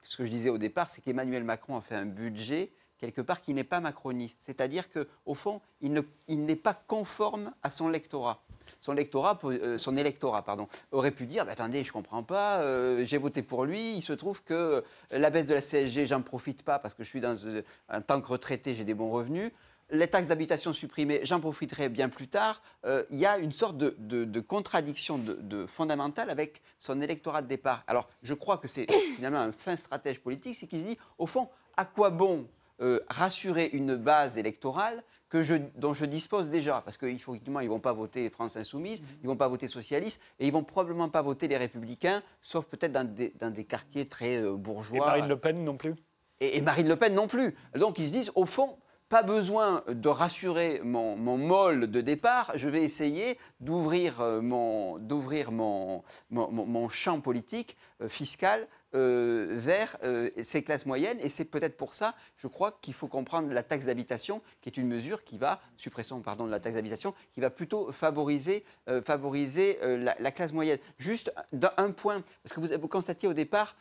[0.04, 3.40] ce que je disais au départ, c'est qu'Emmanuel Macron a fait un budget quelque part,
[3.40, 4.38] qui n'est pas macroniste.
[4.42, 5.92] C'est-à-dire qu'au fond, il
[6.28, 8.42] n'est pas conforme à son lectorat.
[8.80, 12.60] Son, lectorat, euh, son électorat pardon, aurait pu dire bah, Attendez, je ne comprends pas,
[12.60, 16.22] euh, j'ai voté pour lui, il se trouve que la baisse de la CSG, j'en
[16.22, 19.10] profite pas parce que je suis dans un euh, tant que retraité, j'ai des bons
[19.10, 19.52] revenus
[19.90, 22.60] les taxes d'habitation supprimées, j'en profiterai bien plus tard.
[22.84, 27.84] il y a une sorte de, contradiction de, fondamentale avec son électorat de départ.
[27.86, 31.28] Alors, je crois que c'est finalement un fin stratège politique, c'est qu'il se dit, au
[31.28, 32.48] fond, à quoi bon
[32.82, 36.82] euh, rassurer une base électorale que je, dont je dispose déjà.
[36.82, 39.08] Parce qu'effectivement, ils ne vont pas voter France Insoumise, mhm.
[39.22, 42.22] ils ne vont pas voter Socialiste, et ils ne vont probablement pas voter les Républicains,
[42.42, 44.98] sauf peut-être dans des, dans des, quartiers très euh, bourgeois.
[44.98, 45.94] Et Marine Le Pen non plus
[46.40, 47.54] et, Marine Le Pen non plus.
[47.74, 48.76] Donc ils se disent, au fond,
[49.08, 54.98] pas besoin de rassurer mon, mon môle de départ, je vais essayer d'ouvrir euh, mon,
[54.98, 61.18] mon, mon, mon, champ politique fiscal euh, vers euh, ces classes moyennes.
[61.20, 64.76] Et c'est peut-être pour ça, je crois, qu'il faut comprendre la taxe d'habitation, qui est
[64.76, 69.02] une mesure qui va, suppression pardon, de la taxe d'habitation, qui va plutôt favoriser, euh,
[69.02, 70.78] favoriser la, classe moyenne.
[70.98, 71.32] Juste
[71.76, 73.76] un point, parce que vous, vous constatiez au départ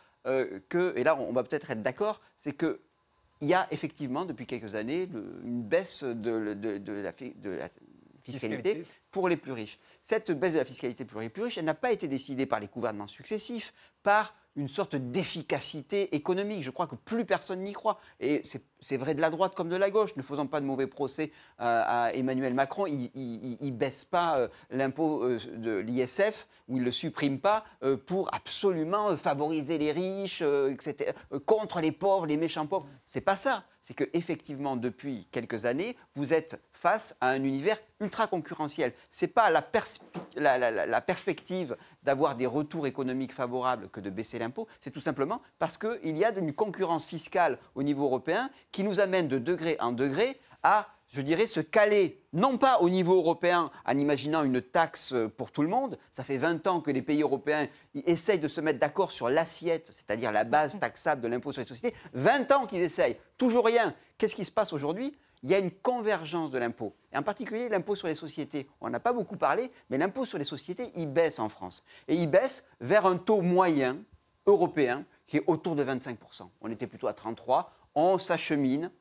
[0.69, 2.81] que, et là on va peut-être être, d'accord, c'est que
[3.41, 5.07] il y a effectivement depuis quelques années
[5.43, 7.69] une baisse de, de, de, la, de la
[8.25, 9.77] fiscalité, pour les plus riches.
[10.01, 12.59] Cette baisse de la fiscalité pour les plus riches, elle n'a pas été décidée par
[12.59, 16.63] les gouvernements successifs, par une sorte d'efficacité économique.
[16.63, 17.99] Je crois que plus personne n'y croit.
[18.19, 18.63] Et c'est
[18.97, 20.15] vrai de la droite comme de la gauche.
[20.15, 22.85] Ne faisons pas de mauvais procès à, Emmanuel Macron.
[22.87, 23.09] Il
[23.59, 27.97] ne baisse pas euh, l'impôt euh, de l'ISF ou il ne le supprime pas euh,
[27.97, 31.13] pour absolument favoriser les riches, etc.,
[31.45, 32.87] contre les pauvres, les méchants pauvres.
[33.03, 33.63] C'est pas ça.
[33.81, 38.93] C'est qu'effectivement, depuis quelques années, vous êtes face à un univers ultra concurrentiel.
[39.11, 39.61] Ce n'est pas la,
[40.85, 45.77] la, perspective d'avoir des retours économiques favorables que de baisser l'impôt, c'est tout simplement parce
[45.77, 49.93] qu'il y a une concurrence fiscale au niveau européen qui nous amène de degré en
[49.93, 55.15] degré à je dirais, se caler, non pas au niveau européen en imaginant une taxe
[55.37, 55.97] pour tout le monde.
[56.11, 59.87] Ça fait 20 ans que les pays européens essayent de se mettre d'accord sur l'assiette,
[59.93, 61.95] c'est-à-dire la base taxable de l'impôt sur les sociétés.
[62.15, 63.95] 20 ans qu'ils essayent, toujours rien.
[64.17, 65.15] Qu'est-ce qui se passe aujourd'hui?
[65.41, 66.93] Il y a une convergence de l'impôt.
[67.13, 68.67] Et en particulier l'impôt sur les sociétés.
[68.81, 71.85] On n'a pas beaucoup parlé, mais l'impôt sur les sociétés, il baisse en France.
[72.09, 73.99] Et il baisse vers un taux moyen
[74.47, 76.49] européen qui est autour de 25%.
[76.59, 77.65] On était plutôt à 33%.
[77.95, 78.91] On s'achemine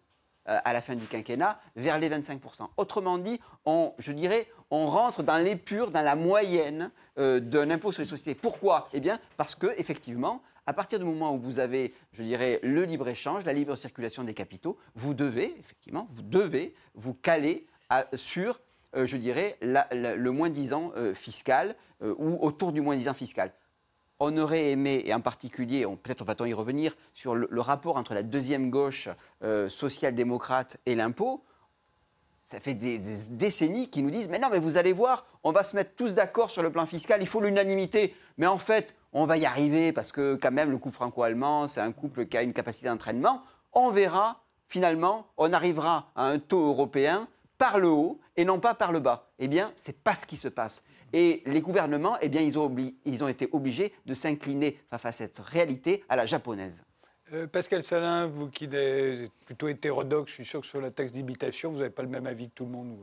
[0.47, 2.69] euh, à la fin du quinquennat vers les 25%.
[2.77, 7.93] Autrement dit, on, je dirais, on rentre dans l'épure, dans la moyenne euh, d'un impôt
[7.93, 8.35] sur les sociétés.
[8.35, 8.91] Pourquoi?
[8.93, 12.85] Eh bien, parce que effectivement, à partir du moment où vous avez, je dirais, le
[12.85, 17.67] libre-échange, la libre circulation des capitaux, vous devez, effectivement, vous devez vous caler
[18.13, 18.61] sur,
[18.97, 23.51] euh, je dirais, le moins-disant fiscal ou autour du moins-disant fiscal.
[24.21, 28.23] On aurait aimé, et en particulier, peut-être va-t-on y revenir, sur le, rapport entre la
[28.23, 29.09] deuxième gauche
[29.69, 31.45] social-démocrate et l'impôt
[32.45, 33.01] ça fait des,
[33.31, 36.13] décennies qu'ils nous disent Mais non, mais vous allez voir, on va se mettre tous
[36.13, 38.15] d'accord sur le plan fiscal, il faut l'unanimité.
[38.37, 41.81] Mais en fait, on va y arriver parce que, quand même, le couple franco-allemand, c'est
[41.81, 43.43] un couple qui a une capacité d'entraînement.
[43.73, 48.75] On verra, finalement, on arrivera à un taux européen par le haut et non pas
[48.75, 49.31] par le bas.
[49.39, 50.83] Eh bien, ce n'est pas ce qui se passe.
[51.13, 52.75] Et les gouvernements, eh bien, ils ont,
[53.05, 56.83] ils ont été obligés de s'incliner face à cette réalité à la japonaise.
[57.33, 61.13] Euh, Pascal Salin, vous qui êtes plutôt hétérodoxe, je suis sûr que sur la taxe
[61.13, 62.97] d'imitation, vous n'avez pas le même avis que tout le monde.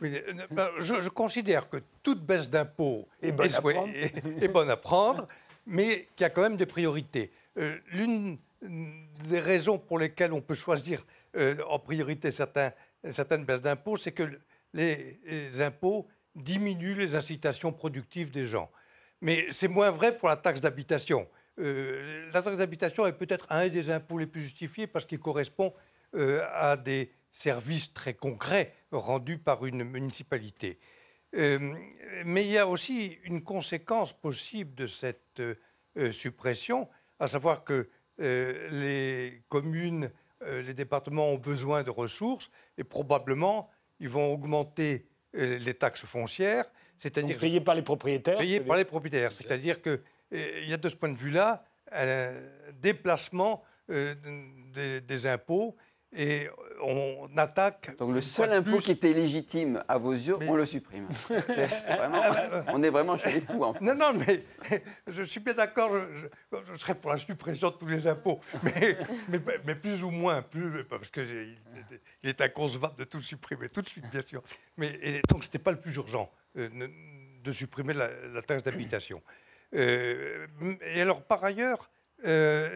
[0.00, 5.26] Ben, je, considère que toute baisse d'impôts est, bonne à prendre,
[5.66, 7.32] mais qu'il y a quand même des priorités.
[7.90, 11.04] L'une des raisons pour lesquelles on peut choisir
[11.36, 12.70] en priorité certains,
[13.10, 14.30] certaines baisses d'impôts, c'est que
[14.72, 18.70] les, impôts diminuent les incitations productives des gens.
[19.20, 21.28] Mais c'est moins vrai pour la taxe d'habitation.
[21.58, 25.74] Euh, la taxe d'habitation est peut-être un des impôts les plus justifiés parce qu'il correspond
[26.14, 30.78] euh, à des services très concrets rendus par une municipalité.
[31.34, 31.74] Euh,
[32.24, 35.42] mais il y a aussi une conséquence possible de cette
[36.12, 40.12] suppression, à savoir que les communes,
[40.46, 43.68] les départements ont besoin de ressources et probablement
[43.98, 46.64] ils vont augmenter les taxes foncières,
[46.96, 48.38] c'est-à-dire payées par les propriétaires.
[48.38, 50.00] Payées par les propriétaires, c'est-à-dire que
[50.30, 52.32] il y a de ce point de vue-là un
[52.80, 54.14] déplacement euh,
[55.00, 55.74] des, impôts
[56.16, 56.48] et
[56.82, 57.96] on attaque.
[57.98, 61.08] Donc le seul impôt qui était légitime à vos yeux, on le supprime.
[62.72, 63.62] on est vraiment chez les fous.
[63.62, 64.44] En Non, non, mais
[65.06, 68.96] je suis bien d'accord, je, serais pour la suppression de tous les impôts, mais,
[69.64, 71.56] mais, plus ou moins, plus, parce qu'il
[72.22, 74.42] il est inconcevable de tout supprimer tout de suite, bien sûr.
[74.76, 76.68] Mais donc ce n'était pas le plus urgent euh,
[77.44, 79.22] de supprimer la taxe d'habitation.
[79.74, 80.46] Euh,
[80.82, 81.90] et alors, par ailleurs,
[82.24, 82.68] euh,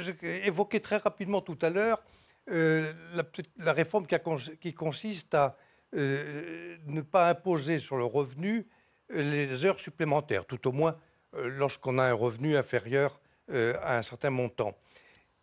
[0.00, 2.02] j'ai évoqué très rapidement tout à l'heure
[2.50, 2.92] euh,
[3.58, 5.56] la, réforme qui, consiste à
[5.92, 8.66] ne pas imposer sur le revenu
[9.10, 10.96] les heures supplémentaires, tout au moins
[11.34, 14.74] lorsqu'on a un revenu inférieur à un certain montant.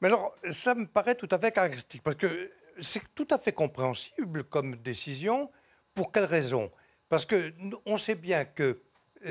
[0.01, 3.51] Mais alors, ça me paraît tout à fait caractéristique, parce que c'est tout à fait
[3.51, 5.51] compréhensible comme décision.
[5.93, 6.71] Pour quelle raison?
[7.09, 8.81] Parce qu'on sait bien que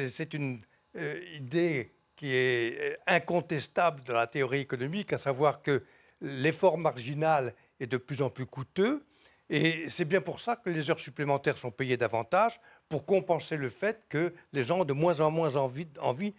[0.08, 0.60] c'est une
[0.96, 5.84] euh, idée qui est euh, incontestable dans la théorie économique, à savoir que
[6.20, 9.04] l'effort marginal est de plus en plus coûteux.
[9.50, 13.70] Et c'est bien pour ça que les heures supplémentaires sont payées davantage, pour compenser le
[13.70, 16.34] fait que les gens ont de moins en moins envie,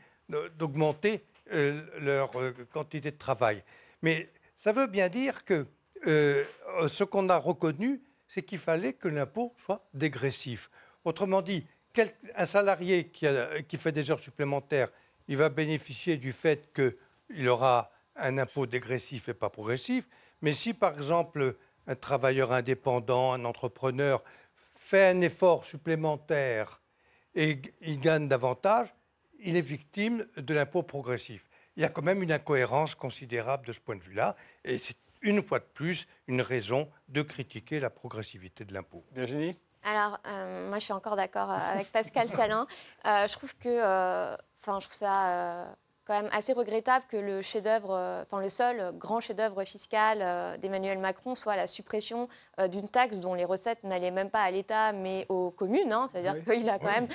[0.57, 2.32] d'augmenter euh, leur
[2.71, 3.63] quantité de travail.
[4.03, 5.65] Mais ça veut bien dire que
[6.05, 10.69] ce qu'on a reconnu, c'est qu'il fallait que l'impôt soit dégressif.
[11.03, 11.65] Autrement dit,
[12.36, 14.89] un salarié qui, fait des heures supplémentaires,
[15.27, 17.91] il va bénéficier du fait qu'il aura
[18.22, 20.07] un impôt dégressif et pas progressif.
[20.41, 21.55] Mais si, par exemple,
[21.88, 24.24] un travailleur indépendant, un entrepreneur
[24.76, 26.82] fait un effort supplémentaire
[27.36, 28.93] et il gagne davantage,
[29.39, 31.45] il est victime de l'impôt progressif.
[31.76, 34.36] Il y a quand même une incohérence considérable de ce point de vue-là.
[34.65, 39.03] Et c'est une fois de plus une raison de critiquer la progressivité de l'impôt.
[39.11, 39.57] Virginie?
[39.84, 42.67] Alors, euh, moi, je suis encore d'accord euh, avec Pascal Salin.
[43.05, 45.76] Euh, je trouve que, enfin, je trouve ça
[46.10, 50.57] quand même assez regrettable que le chef-d'œuvre, euh, enfin le seul grand chef-d'œuvre fiscal euh,
[50.57, 52.28] d'Emmanuel Macron soit la suppression
[52.60, 55.93] euh, d'une taxe dont les recettes n'allaient même pas à l'État mais aux communes.
[55.93, 56.07] Hein.
[56.12, 57.07] C'est-à-dire qu'il a quand même,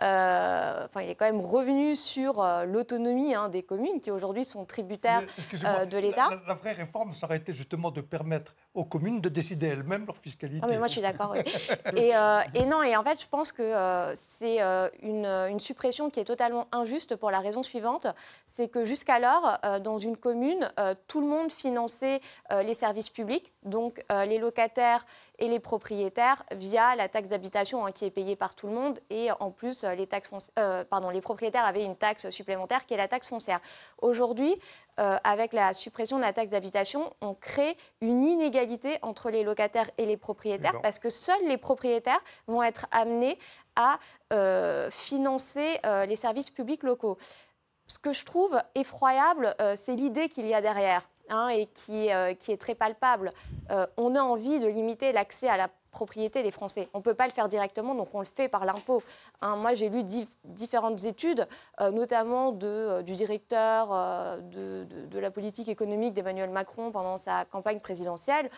[0.00, 5.22] enfin il est quand même revenu sur l'autonomie hein, des communes qui aujourd'hui sont tributaires
[5.52, 6.30] de l'État.
[6.48, 10.16] La, vraie réforme, ça aurait été justement de permettre aux communes de décider elles-mêmes leur
[10.16, 10.60] fiscalité.
[10.62, 11.34] Ah, mais moi je suis d'accord.
[11.96, 12.10] et,
[12.54, 14.60] et, non, et en fait je pense que c'est
[15.02, 18.06] une, une suppression qui est totalement injuste pour la raison suivante
[18.46, 22.20] c'est que jusqu'alors, euh, dans une commune, euh, tout le monde finançait
[22.52, 25.04] euh, les services publics, donc les locataires
[25.38, 28.98] et les propriétaires, via la taxe d'habitation hein, qui est payée par tout le monde.
[29.10, 30.30] Et en plus, les, taxes
[30.90, 33.60] pardon, les propriétaires avaient une taxe supplémentaire qui est la taxe foncière.
[34.02, 34.56] Aujourd'hui,
[34.96, 38.59] avec la suppression de la taxe d'habitation, on crée une inégalité
[39.02, 43.38] entre les locataires et les propriétaires parce que seuls les propriétaires vont être amenés
[43.76, 43.98] à
[44.90, 47.18] financer les services publics locaux
[47.90, 52.12] ce que je trouve effroyable, euh, c'est l'idée qu'il y a derrière hein, et qui,
[52.12, 53.32] euh, qui, est très palpable.
[53.70, 56.88] Euh, on a envie de limiter l'accès à la propriété des Français.
[56.94, 59.02] On ne peut pas le faire directement, donc on le fait par l'impôt.
[59.40, 60.02] Hein, moi, j'ai lu
[60.44, 61.46] différentes études,
[61.80, 63.88] notamment de, du directeur
[64.42, 68.50] de, de, la politique économique d'Emmanuel Macron pendant sa campagne présidentielle.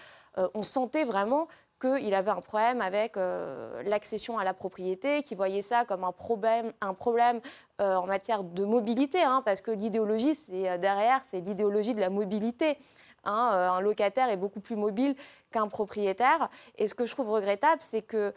[0.55, 1.49] on sentait vraiment
[1.83, 6.13] qu'il avait un problème avec euh, l'accession à la propriété, qu'il voyait ça comme un
[6.13, 7.41] problème, un problème
[7.81, 12.01] euh, en matière de mobilité, hein, parce que l'idéologie, c'est euh, derrière, c'est l'idéologie de
[12.01, 12.79] la mobilité.
[13.25, 15.15] Hein, un locataire est beaucoup plus mobile
[15.51, 16.49] qu'un propriétaire.
[16.77, 18.33] Et ce que je trouve regrettable, c'est que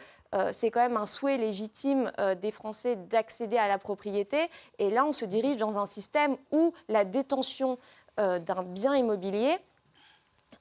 [0.51, 2.11] c'est quand même un souhait légitime
[2.41, 4.49] des Français d'accéder à la propriété.
[4.79, 7.77] Et là, on se dirige dans un système où la détention
[8.17, 9.57] d'un bien immobilier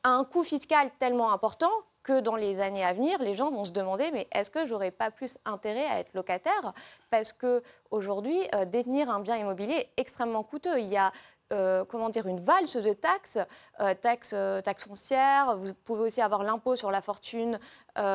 [0.05, 1.70] a un coût fiscal tellement important
[2.05, 4.91] que dans les années à venir, les gens vont se demander mais est-ce que j'aurais
[4.91, 6.75] pas plus intérêt à être locataire?
[7.11, 10.79] Parce que aujourd'hui, euh, détenir un bien immobilier est extrêmement coûteux.
[10.79, 11.12] Il y a
[11.55, 13.39] euh, comment dire, une valse de taxes,
[13.81, 17.59] euh, taxes, taxes foncières, vous pouvez aussi avoir l'impôt sur la fortune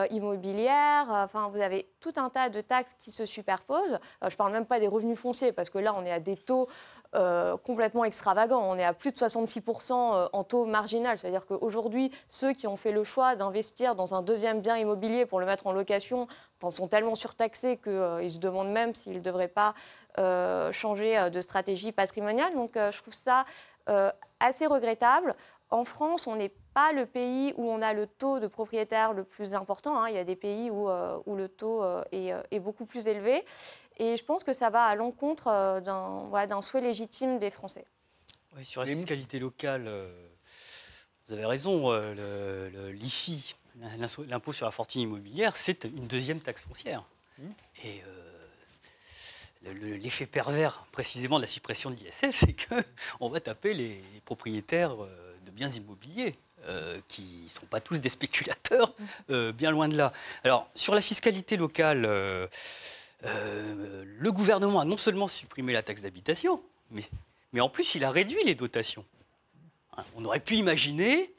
[0.09, 3.97] immobilière, enfin vous avez tout un tas de taxes qui se superposent.
[4.21, 6.35] je ne parle même pas des revenus fonciers, parce que là on est à des
[6.35, 6.67] taux
[7.63, 12.67] complètement extravagants, on est à plus de 66% en taux marginal, c'est-à-dire qu'aujourd'hui ceux qui
[12.67, 16.27] ont fait le choix d'investir dans un deuxième bien immobilier pour le mettre en location
[16.67, 19.73] sont tellement surtaxés qu'ils se demandent même s'ils ne devraient pas
[20.71, 22.53] changer de stratégie patrimoniale.
[22.53, 23.45] Donc je trouve ça
[23.89, 25.35] euh, assez regrettable.
[25.69, 29.23] En France, on n'est pas le pays où on a le taux de propriétaires le
[29.23, 30.01] plus important.
[30.01, 30.09] Hein.
[30.09, 33.43] Il y a des pays où, euh, le taux euh, est, beaucoup plus élevé.
[33.99, 37.85] Et je pense que ça va à l'encontre d'un souhait légitime des Français.
[38.55, 39.91] Oui, sur la fiscalité locale,
[41.27, 41.91] vous avez raison.
[42.91, 43.55] L'IFI,
[44.27, 47.03] l'impôt sur la fortune immobilière, c'est une deuxième taxe foncière.
[47.37, 47.43] Mmh.
[47.83, 48.01] Et
[49.63, 52.55] l'effet pervers précisément de la suppression de l'ISF, c'est
[53.19, 56.35] qu'on va taper les, propriétaires euh, de biens immobiliers.
[56.67, 58.93] Euh, qui ne sont pas tous des spéculateurs,
[59.29, 60.11] euh, bien loin de là.
[60.43, 62.05] Alors, sur la fiscalité locale,
[63.23, 66.61] le gouvernement a non seulement supprimé la taxe d'habitation,
[66.91, 67.03] mais,
[67.53, 69.05] mais, en plus, il a réduit les dotations.
[69.97, 71.33] Hein, on aurait pu imaginer,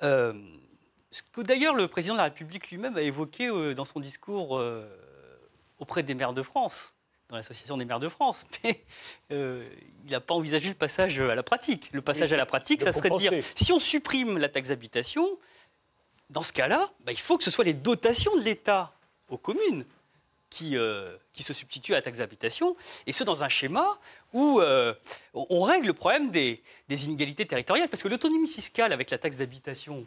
[0.00, 4.60] ce que d'ailleurs le président de la République lui-même a évoqué dans son discours
[5.78, 6.94] auprès des maires de France,
[7.28, 8.84] dans l'Association des maires de France, mais
[9.32, 9.68] euh,
[10.04, 11.90] il n'a pas envisagé le passage à la pratique.
[11.92, 15.26] Le passage à la pratique, ça serait de dire, si on supprime la taxe d'habitation,
[16.30, 18.94] dans ce cas-là, bah, il faut que ce soit les dotations de l'État
[19.28, 19.84] aux communes
[20.54, 22.76] qui, euh, qui, se substituent à la taxe d'habitation,
[23.08, 23.98] et ce dans un schéma
[24.32, 24.94] où euh,
[25.32, 30.06] on règle le problème des, inégalités territoriales, parce que l'autonomie fiscale avec la taxe d'habitation,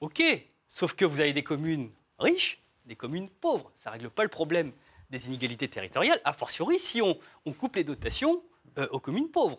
[0.00, 0.22] ok,
[0.68, 4.28] sauf que vous avez des communes riches, des communes pauvres, ça ne règle pas le
[4.28, 4.72] problème
[5.08, 7.18] des inégalités territoriales, a fortiori si on,
[7.58, 8.42] coupe les dotations
[8.76, 9.58] euh, aux communes pauvres.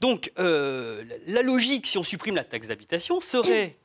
[0.00, 3.76] Donc la logique, si on supprime la taxe d'habitation, serait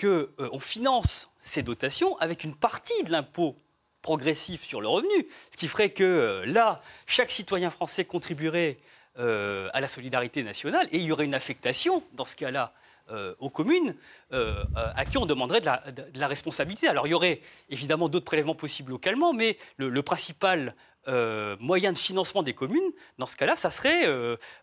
[0.00, 3.56] qu'on on finance ces dotations avec une partie de l'impôt
[4.02, 8.78] progressif sur le revenu, ce qui ferait que là, chaque citoyen français contribuerait
[9.16, 12.72] à la solidarité nationale et il y aurait une affectation, dans ce cas-là,
[13.10, 13.96] euh, aux communes
[14.32, 15.68] euh, à qui on demanderait de
[16.14, 16.86] la, responsabilité.
[16.86, 20.74] Alors il y aurait évidemment d'autres prélèvements possibles localement, mais le, principal
[21.08, 24.06] euh, moyen de financement des communes, dans ce cas-là, ça serait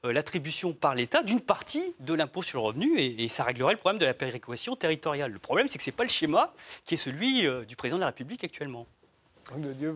[0.04, 4.00] l'attribution par l'État d'une partie de l'impôt sur le revenu et, ça réglerait le problème
[4.00, 5.32] de la péréquation territoriale.
[5.32, 6.54] Le problème, c'est que ce n'est pas le schéma
[6.86, 8.88] qui est celui du président de la République actuellement.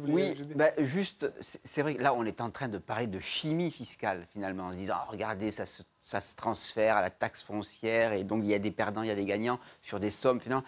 [0.07, 3.71] Oui, bah, juste, c'est vrai que là, on est en train de parler de chimie
[3.71, 7.43] fiscale, finalement, en se disant, oh, regardez, ça se ça se transfère à la taxe
[7.43, 10.11] foncière et donc il y a des perdants, il y a des gagnants sur des
[10.11, 10.65] sommes finalement.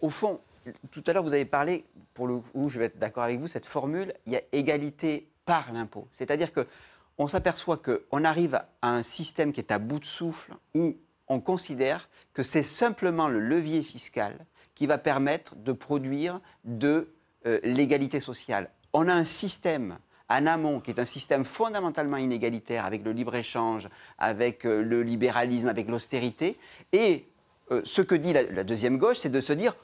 [0.00, 0.40] Au fond,
[0.90, 3.48] tout à l'heure vous avez parlé, pour le coup je vais être d'accord avec vous,
[3.48, 6.08] cette formule, il y a égalité par l'impôt.
[6.12, 6.66] C'est-à-dire que
[7.18, 10.96] on s'aperçoit qu'on arrive à un système qui est à bout de souffle où
[11.28, 14.34] on considère que c'est simplement le levier fiscal
[14.74, 17.14] qui va permettre de produire de
[17.46, 18.70] euh, l'égalité sociale.
[18.92, 23.88] On a un système en amont, qui est un système fondamentalement inégalitaire avec le libre-échange,
[24.18, 26.58] avec euh, le libéralisme, avec l'austérité.
[26.92, 27.26] Et
[27.70, 29.74] euh, ce que dit la, deuxième gauche, c'est de se dire,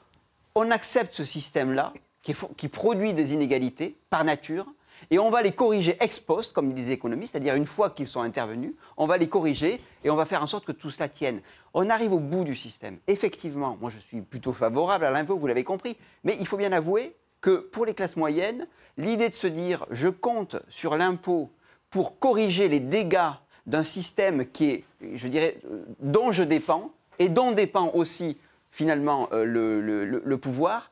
[0.54, 1.92] on accepte ce système-là,
[2.22, 4.66] qui, qui, produit des inégalités par nature,
[5.10, 8.08] et on va les corriger ex post, comme disent les économistes, c'est-à-dire une fois qu'ils
[8.08, 11.08] sont intervenus, on va les corriger et on va faire en sorte que tout cela
[11.08, 11.40] tienne.
[11.74, 12.98] On arrive au bout du système.
[13.06, 16.72] Effectivement, moi je suis plutôt favorable à l'impôt, vous l'avez compris, mais il faut bien
[16.72, 18.66] avouer que pour les classes moyennes,
[18.96, 21.50] l'idée de se dire je compte sur l'impôt
[21.90, 23.32] pour corriger les dégâts
[23.66, 24.44] d'un système
[25.28, 25.58] dirais,
[26.00, 28.38] dont je dépends et dont dépend aussi
[28.70, 30.90] finalement euh, le, pouvoir,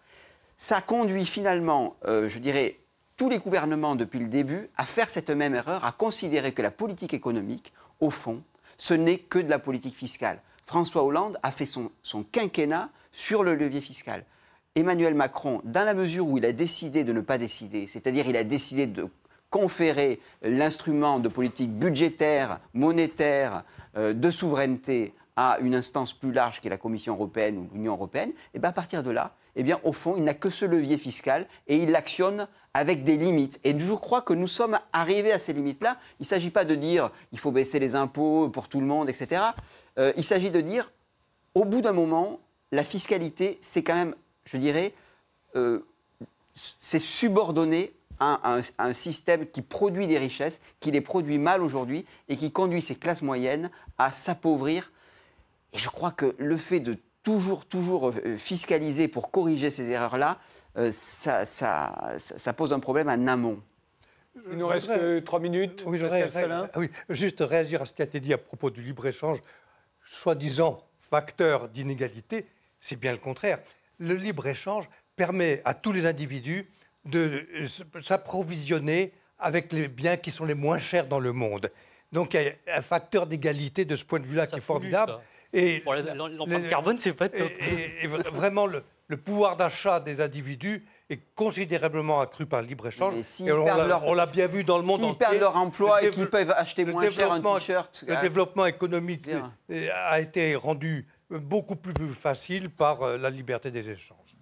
[0.56, 2.78] ça conduit finalement, euh, je dirais,
[3.16, 6.70] tous les gouvernements depuis le début à faire cette même erreur, à considérer que la
[6.70, 8.42] politique économique, au fond,
[8.76, 10.40] ce n'est que de la politique fiscale.
[10.66, 14.24] François Hollande a fait son quinquennat sur le levier fiscal.
[14.76, 18.36] Emmanuel Macron, dans la mesure où il a décidé de ne pas décider, c'est-à-dire il
[18.36, 19.08] a décidé de
[19.48, 23.64] conférer l'instrument de politique budgétaire, monétaire,
[23.96, 27.94] euh, de souveraineté à une instance plus large qui est la Commission européenne ou l'Union
[27.94, 30.66] européenne, et bien à partir de là, eh bien, au fond, il n'a que ce
[30.66, 33.58] levier fiscal et il l'actionne avec des limites.
[33.64, 35.96] Et je crois que nous sommes arrivés à ces limites-là.
[36.20, 39.08] Il ne s'agit pas de dire il faut baisser les impôts pour tout le monde,
[39.08, 39.42] etc.
[39.98, 40.92] Euh, il s'agit de dire
[41.54, 42.40] au bout d'un moment,
[42.72, 44.14] la fiscalité, c'est quand même
[44.46, 44.94] je dirais,
[45.56, 45.80] euh,
[46.52, 52.38] c'est subordonné à un, système qui produit des richesses, qui les produit mal aujourd'hui et
[52.38, 54.90] qui conduit ces classes moyennes à s'appauvrir.
[55.74, 60.38] Et je crois que le fait de toujours, toujours euh, fiscaliser pour corriger ces erreurs-là,
[60.78, 63.60] euh, ça, ça, pose un problème en amont.
[64.50, 65.82] Il nous reste trois minutes.
[65.86, 66.00] Oui,
[66.76, 69.42] oui, juste réagir à ce qui a été dit à propos du libre-échange,
[70.06, 72.46] soi-disant facteur d'inégalité,
[72.80, 73.58] c'est bien le contraire.
[73.98, 76.70] Le libre-échange permet à tous les individus
[77.04, 77.46] de
[78.02, 81.70] s'approvisionner avec les biens qui sont les moins chers dans le monde.
[82.12, 85.18] Donc il y a un facteur d'égalité de ce point de vue-là qui est formidable.
[85.52, 87.50] Et l'empreinte carbone, c'est pas top.
[87.60, 88.82] Et, vraiment, le,
[89.16, 93.14] pouvoir d'achat des individus est considérablement accru par le libre-échange.
[93.40, 95.08] on l'a bien vu dans le monde entier.
[95.08, 98.04] S'ils perdent leur emploi et qu'ils peuvent acheter moins cher un t-shirt.
[98.06, 99.28] Le développement économique
[99.70, 104.36] a été rendu beaucoup plus facile par euh, la liberté des échanges.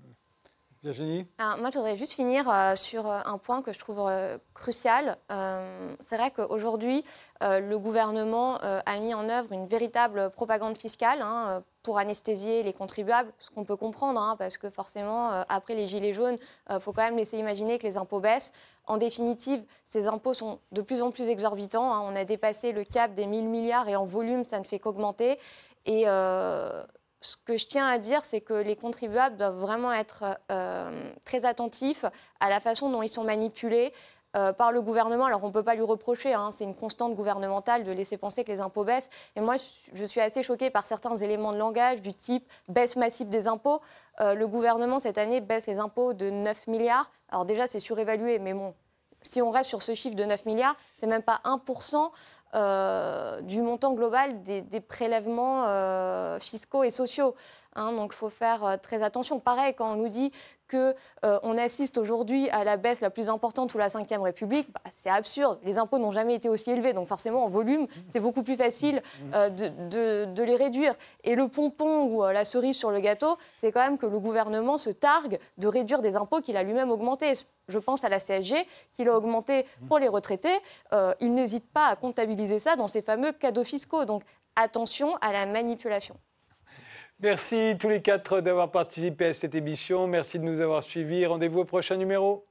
[0.82, 4.06] Virginie Moi, je voudrais juste finir euh, sur euh, un point que je trouve
[4.52, 5.16] crucial.
[6.00, 7.02] c'est vrai qu'aujourd'hui,
[7.40, 13.32] le gouvernement a mis en œuvre une véritable propagande fiscale hein, pour anesthésier les contribuables,
[13.38, 16.36] ce qu'on peut comprendre, hein, parce que forcément, après les Gilets jaunes,
[16.70, 18.52] il faut quand même laisser imaginer que les impôts baissent.
[18.86, 21.92] En définitive, ces impôts sont de plus en plus exorbitants.
[21.92, 22.00] Hein.
[22.04, 25.38] On a dépassé le cap des 1000 milliards et en volume, ça ne fait qu'augmenter.
[25.86, 26.82] Et euh,
[27.20, 31.44] ce que je tiens à dire, c'est que les contribuables doivent vraiment être euh, très
[31.44, 32.04] attentifs
[32.40, 33.92] à la façon dont ils sont manipulés.
[34.36, 35.26] Euh, par le gouvernement.
[35.26, 38.42] Alors on ne peut pas lui reprocher, hein, c'est une constante gouvernementale de laisser penser
[38.42, 39.08] que les impôts baissent.
[39.36, 39.54] Et moi,
[39.92, 43.80] je, suis assez choquée par certains éléments de langage du type baisse massive des impôts.
[44.18, 47.12] le gouvernement, cette année, baisse les impôts de 9 milliards.
[47.28, 48.74] Alors déjà, c'est surévalué, mais bon,
[49.24, 52.08] si on reste sur ce chiffre de 9 milliards, c'est même pas 1% euh,
[52.54, 57.34] du montant global des, prélèvements euh, fiscaux et sociaux.
[57.74, 57.92] Hein.
[57.92, 59.40] donc il faut faire euh, très attention.
[59.40, 60.32] Pareil, quand on nous dit
[60.70, 64.80] qu'on on assiste aujourd'hui à la baisse la plus importante sous la Ve République, bah,
[64.88, 65.58] c'est absurde.
[65.64, 66.92] Les impôts n'ont jamais été aussi élevés.
[66.92, 69.02] Donc forcément, en volume, c'est beaucoup plus facile
[69.32, 70.94] de, de, les réduire.
[71.22, 74.78] Et le pompon ou la cerise sur le gâteau, c'est quand même que le gouvernement
[74.78, 77.34] se targue de réduire des impôts qu'il a lui-même augmentés
[77.68, 80.58] je pense à la CSG, qu'il a augmenté pour les retraités.
[80.92, 84.04] Euh, il n'hésite pas à comptabiliser ça dans ses fameux cadeaux fiscaux.
[84.04, 84.22] Donc
[84.56, 86.16] attention à la manipulation.
[87.24, 90.06] Merci tous les quatre d'avoir participé à cette émission.
[90.06, 91.24] Merci de nous avoir suivis.
[91.24, 92.46] Rendez-vous au prochain numéro.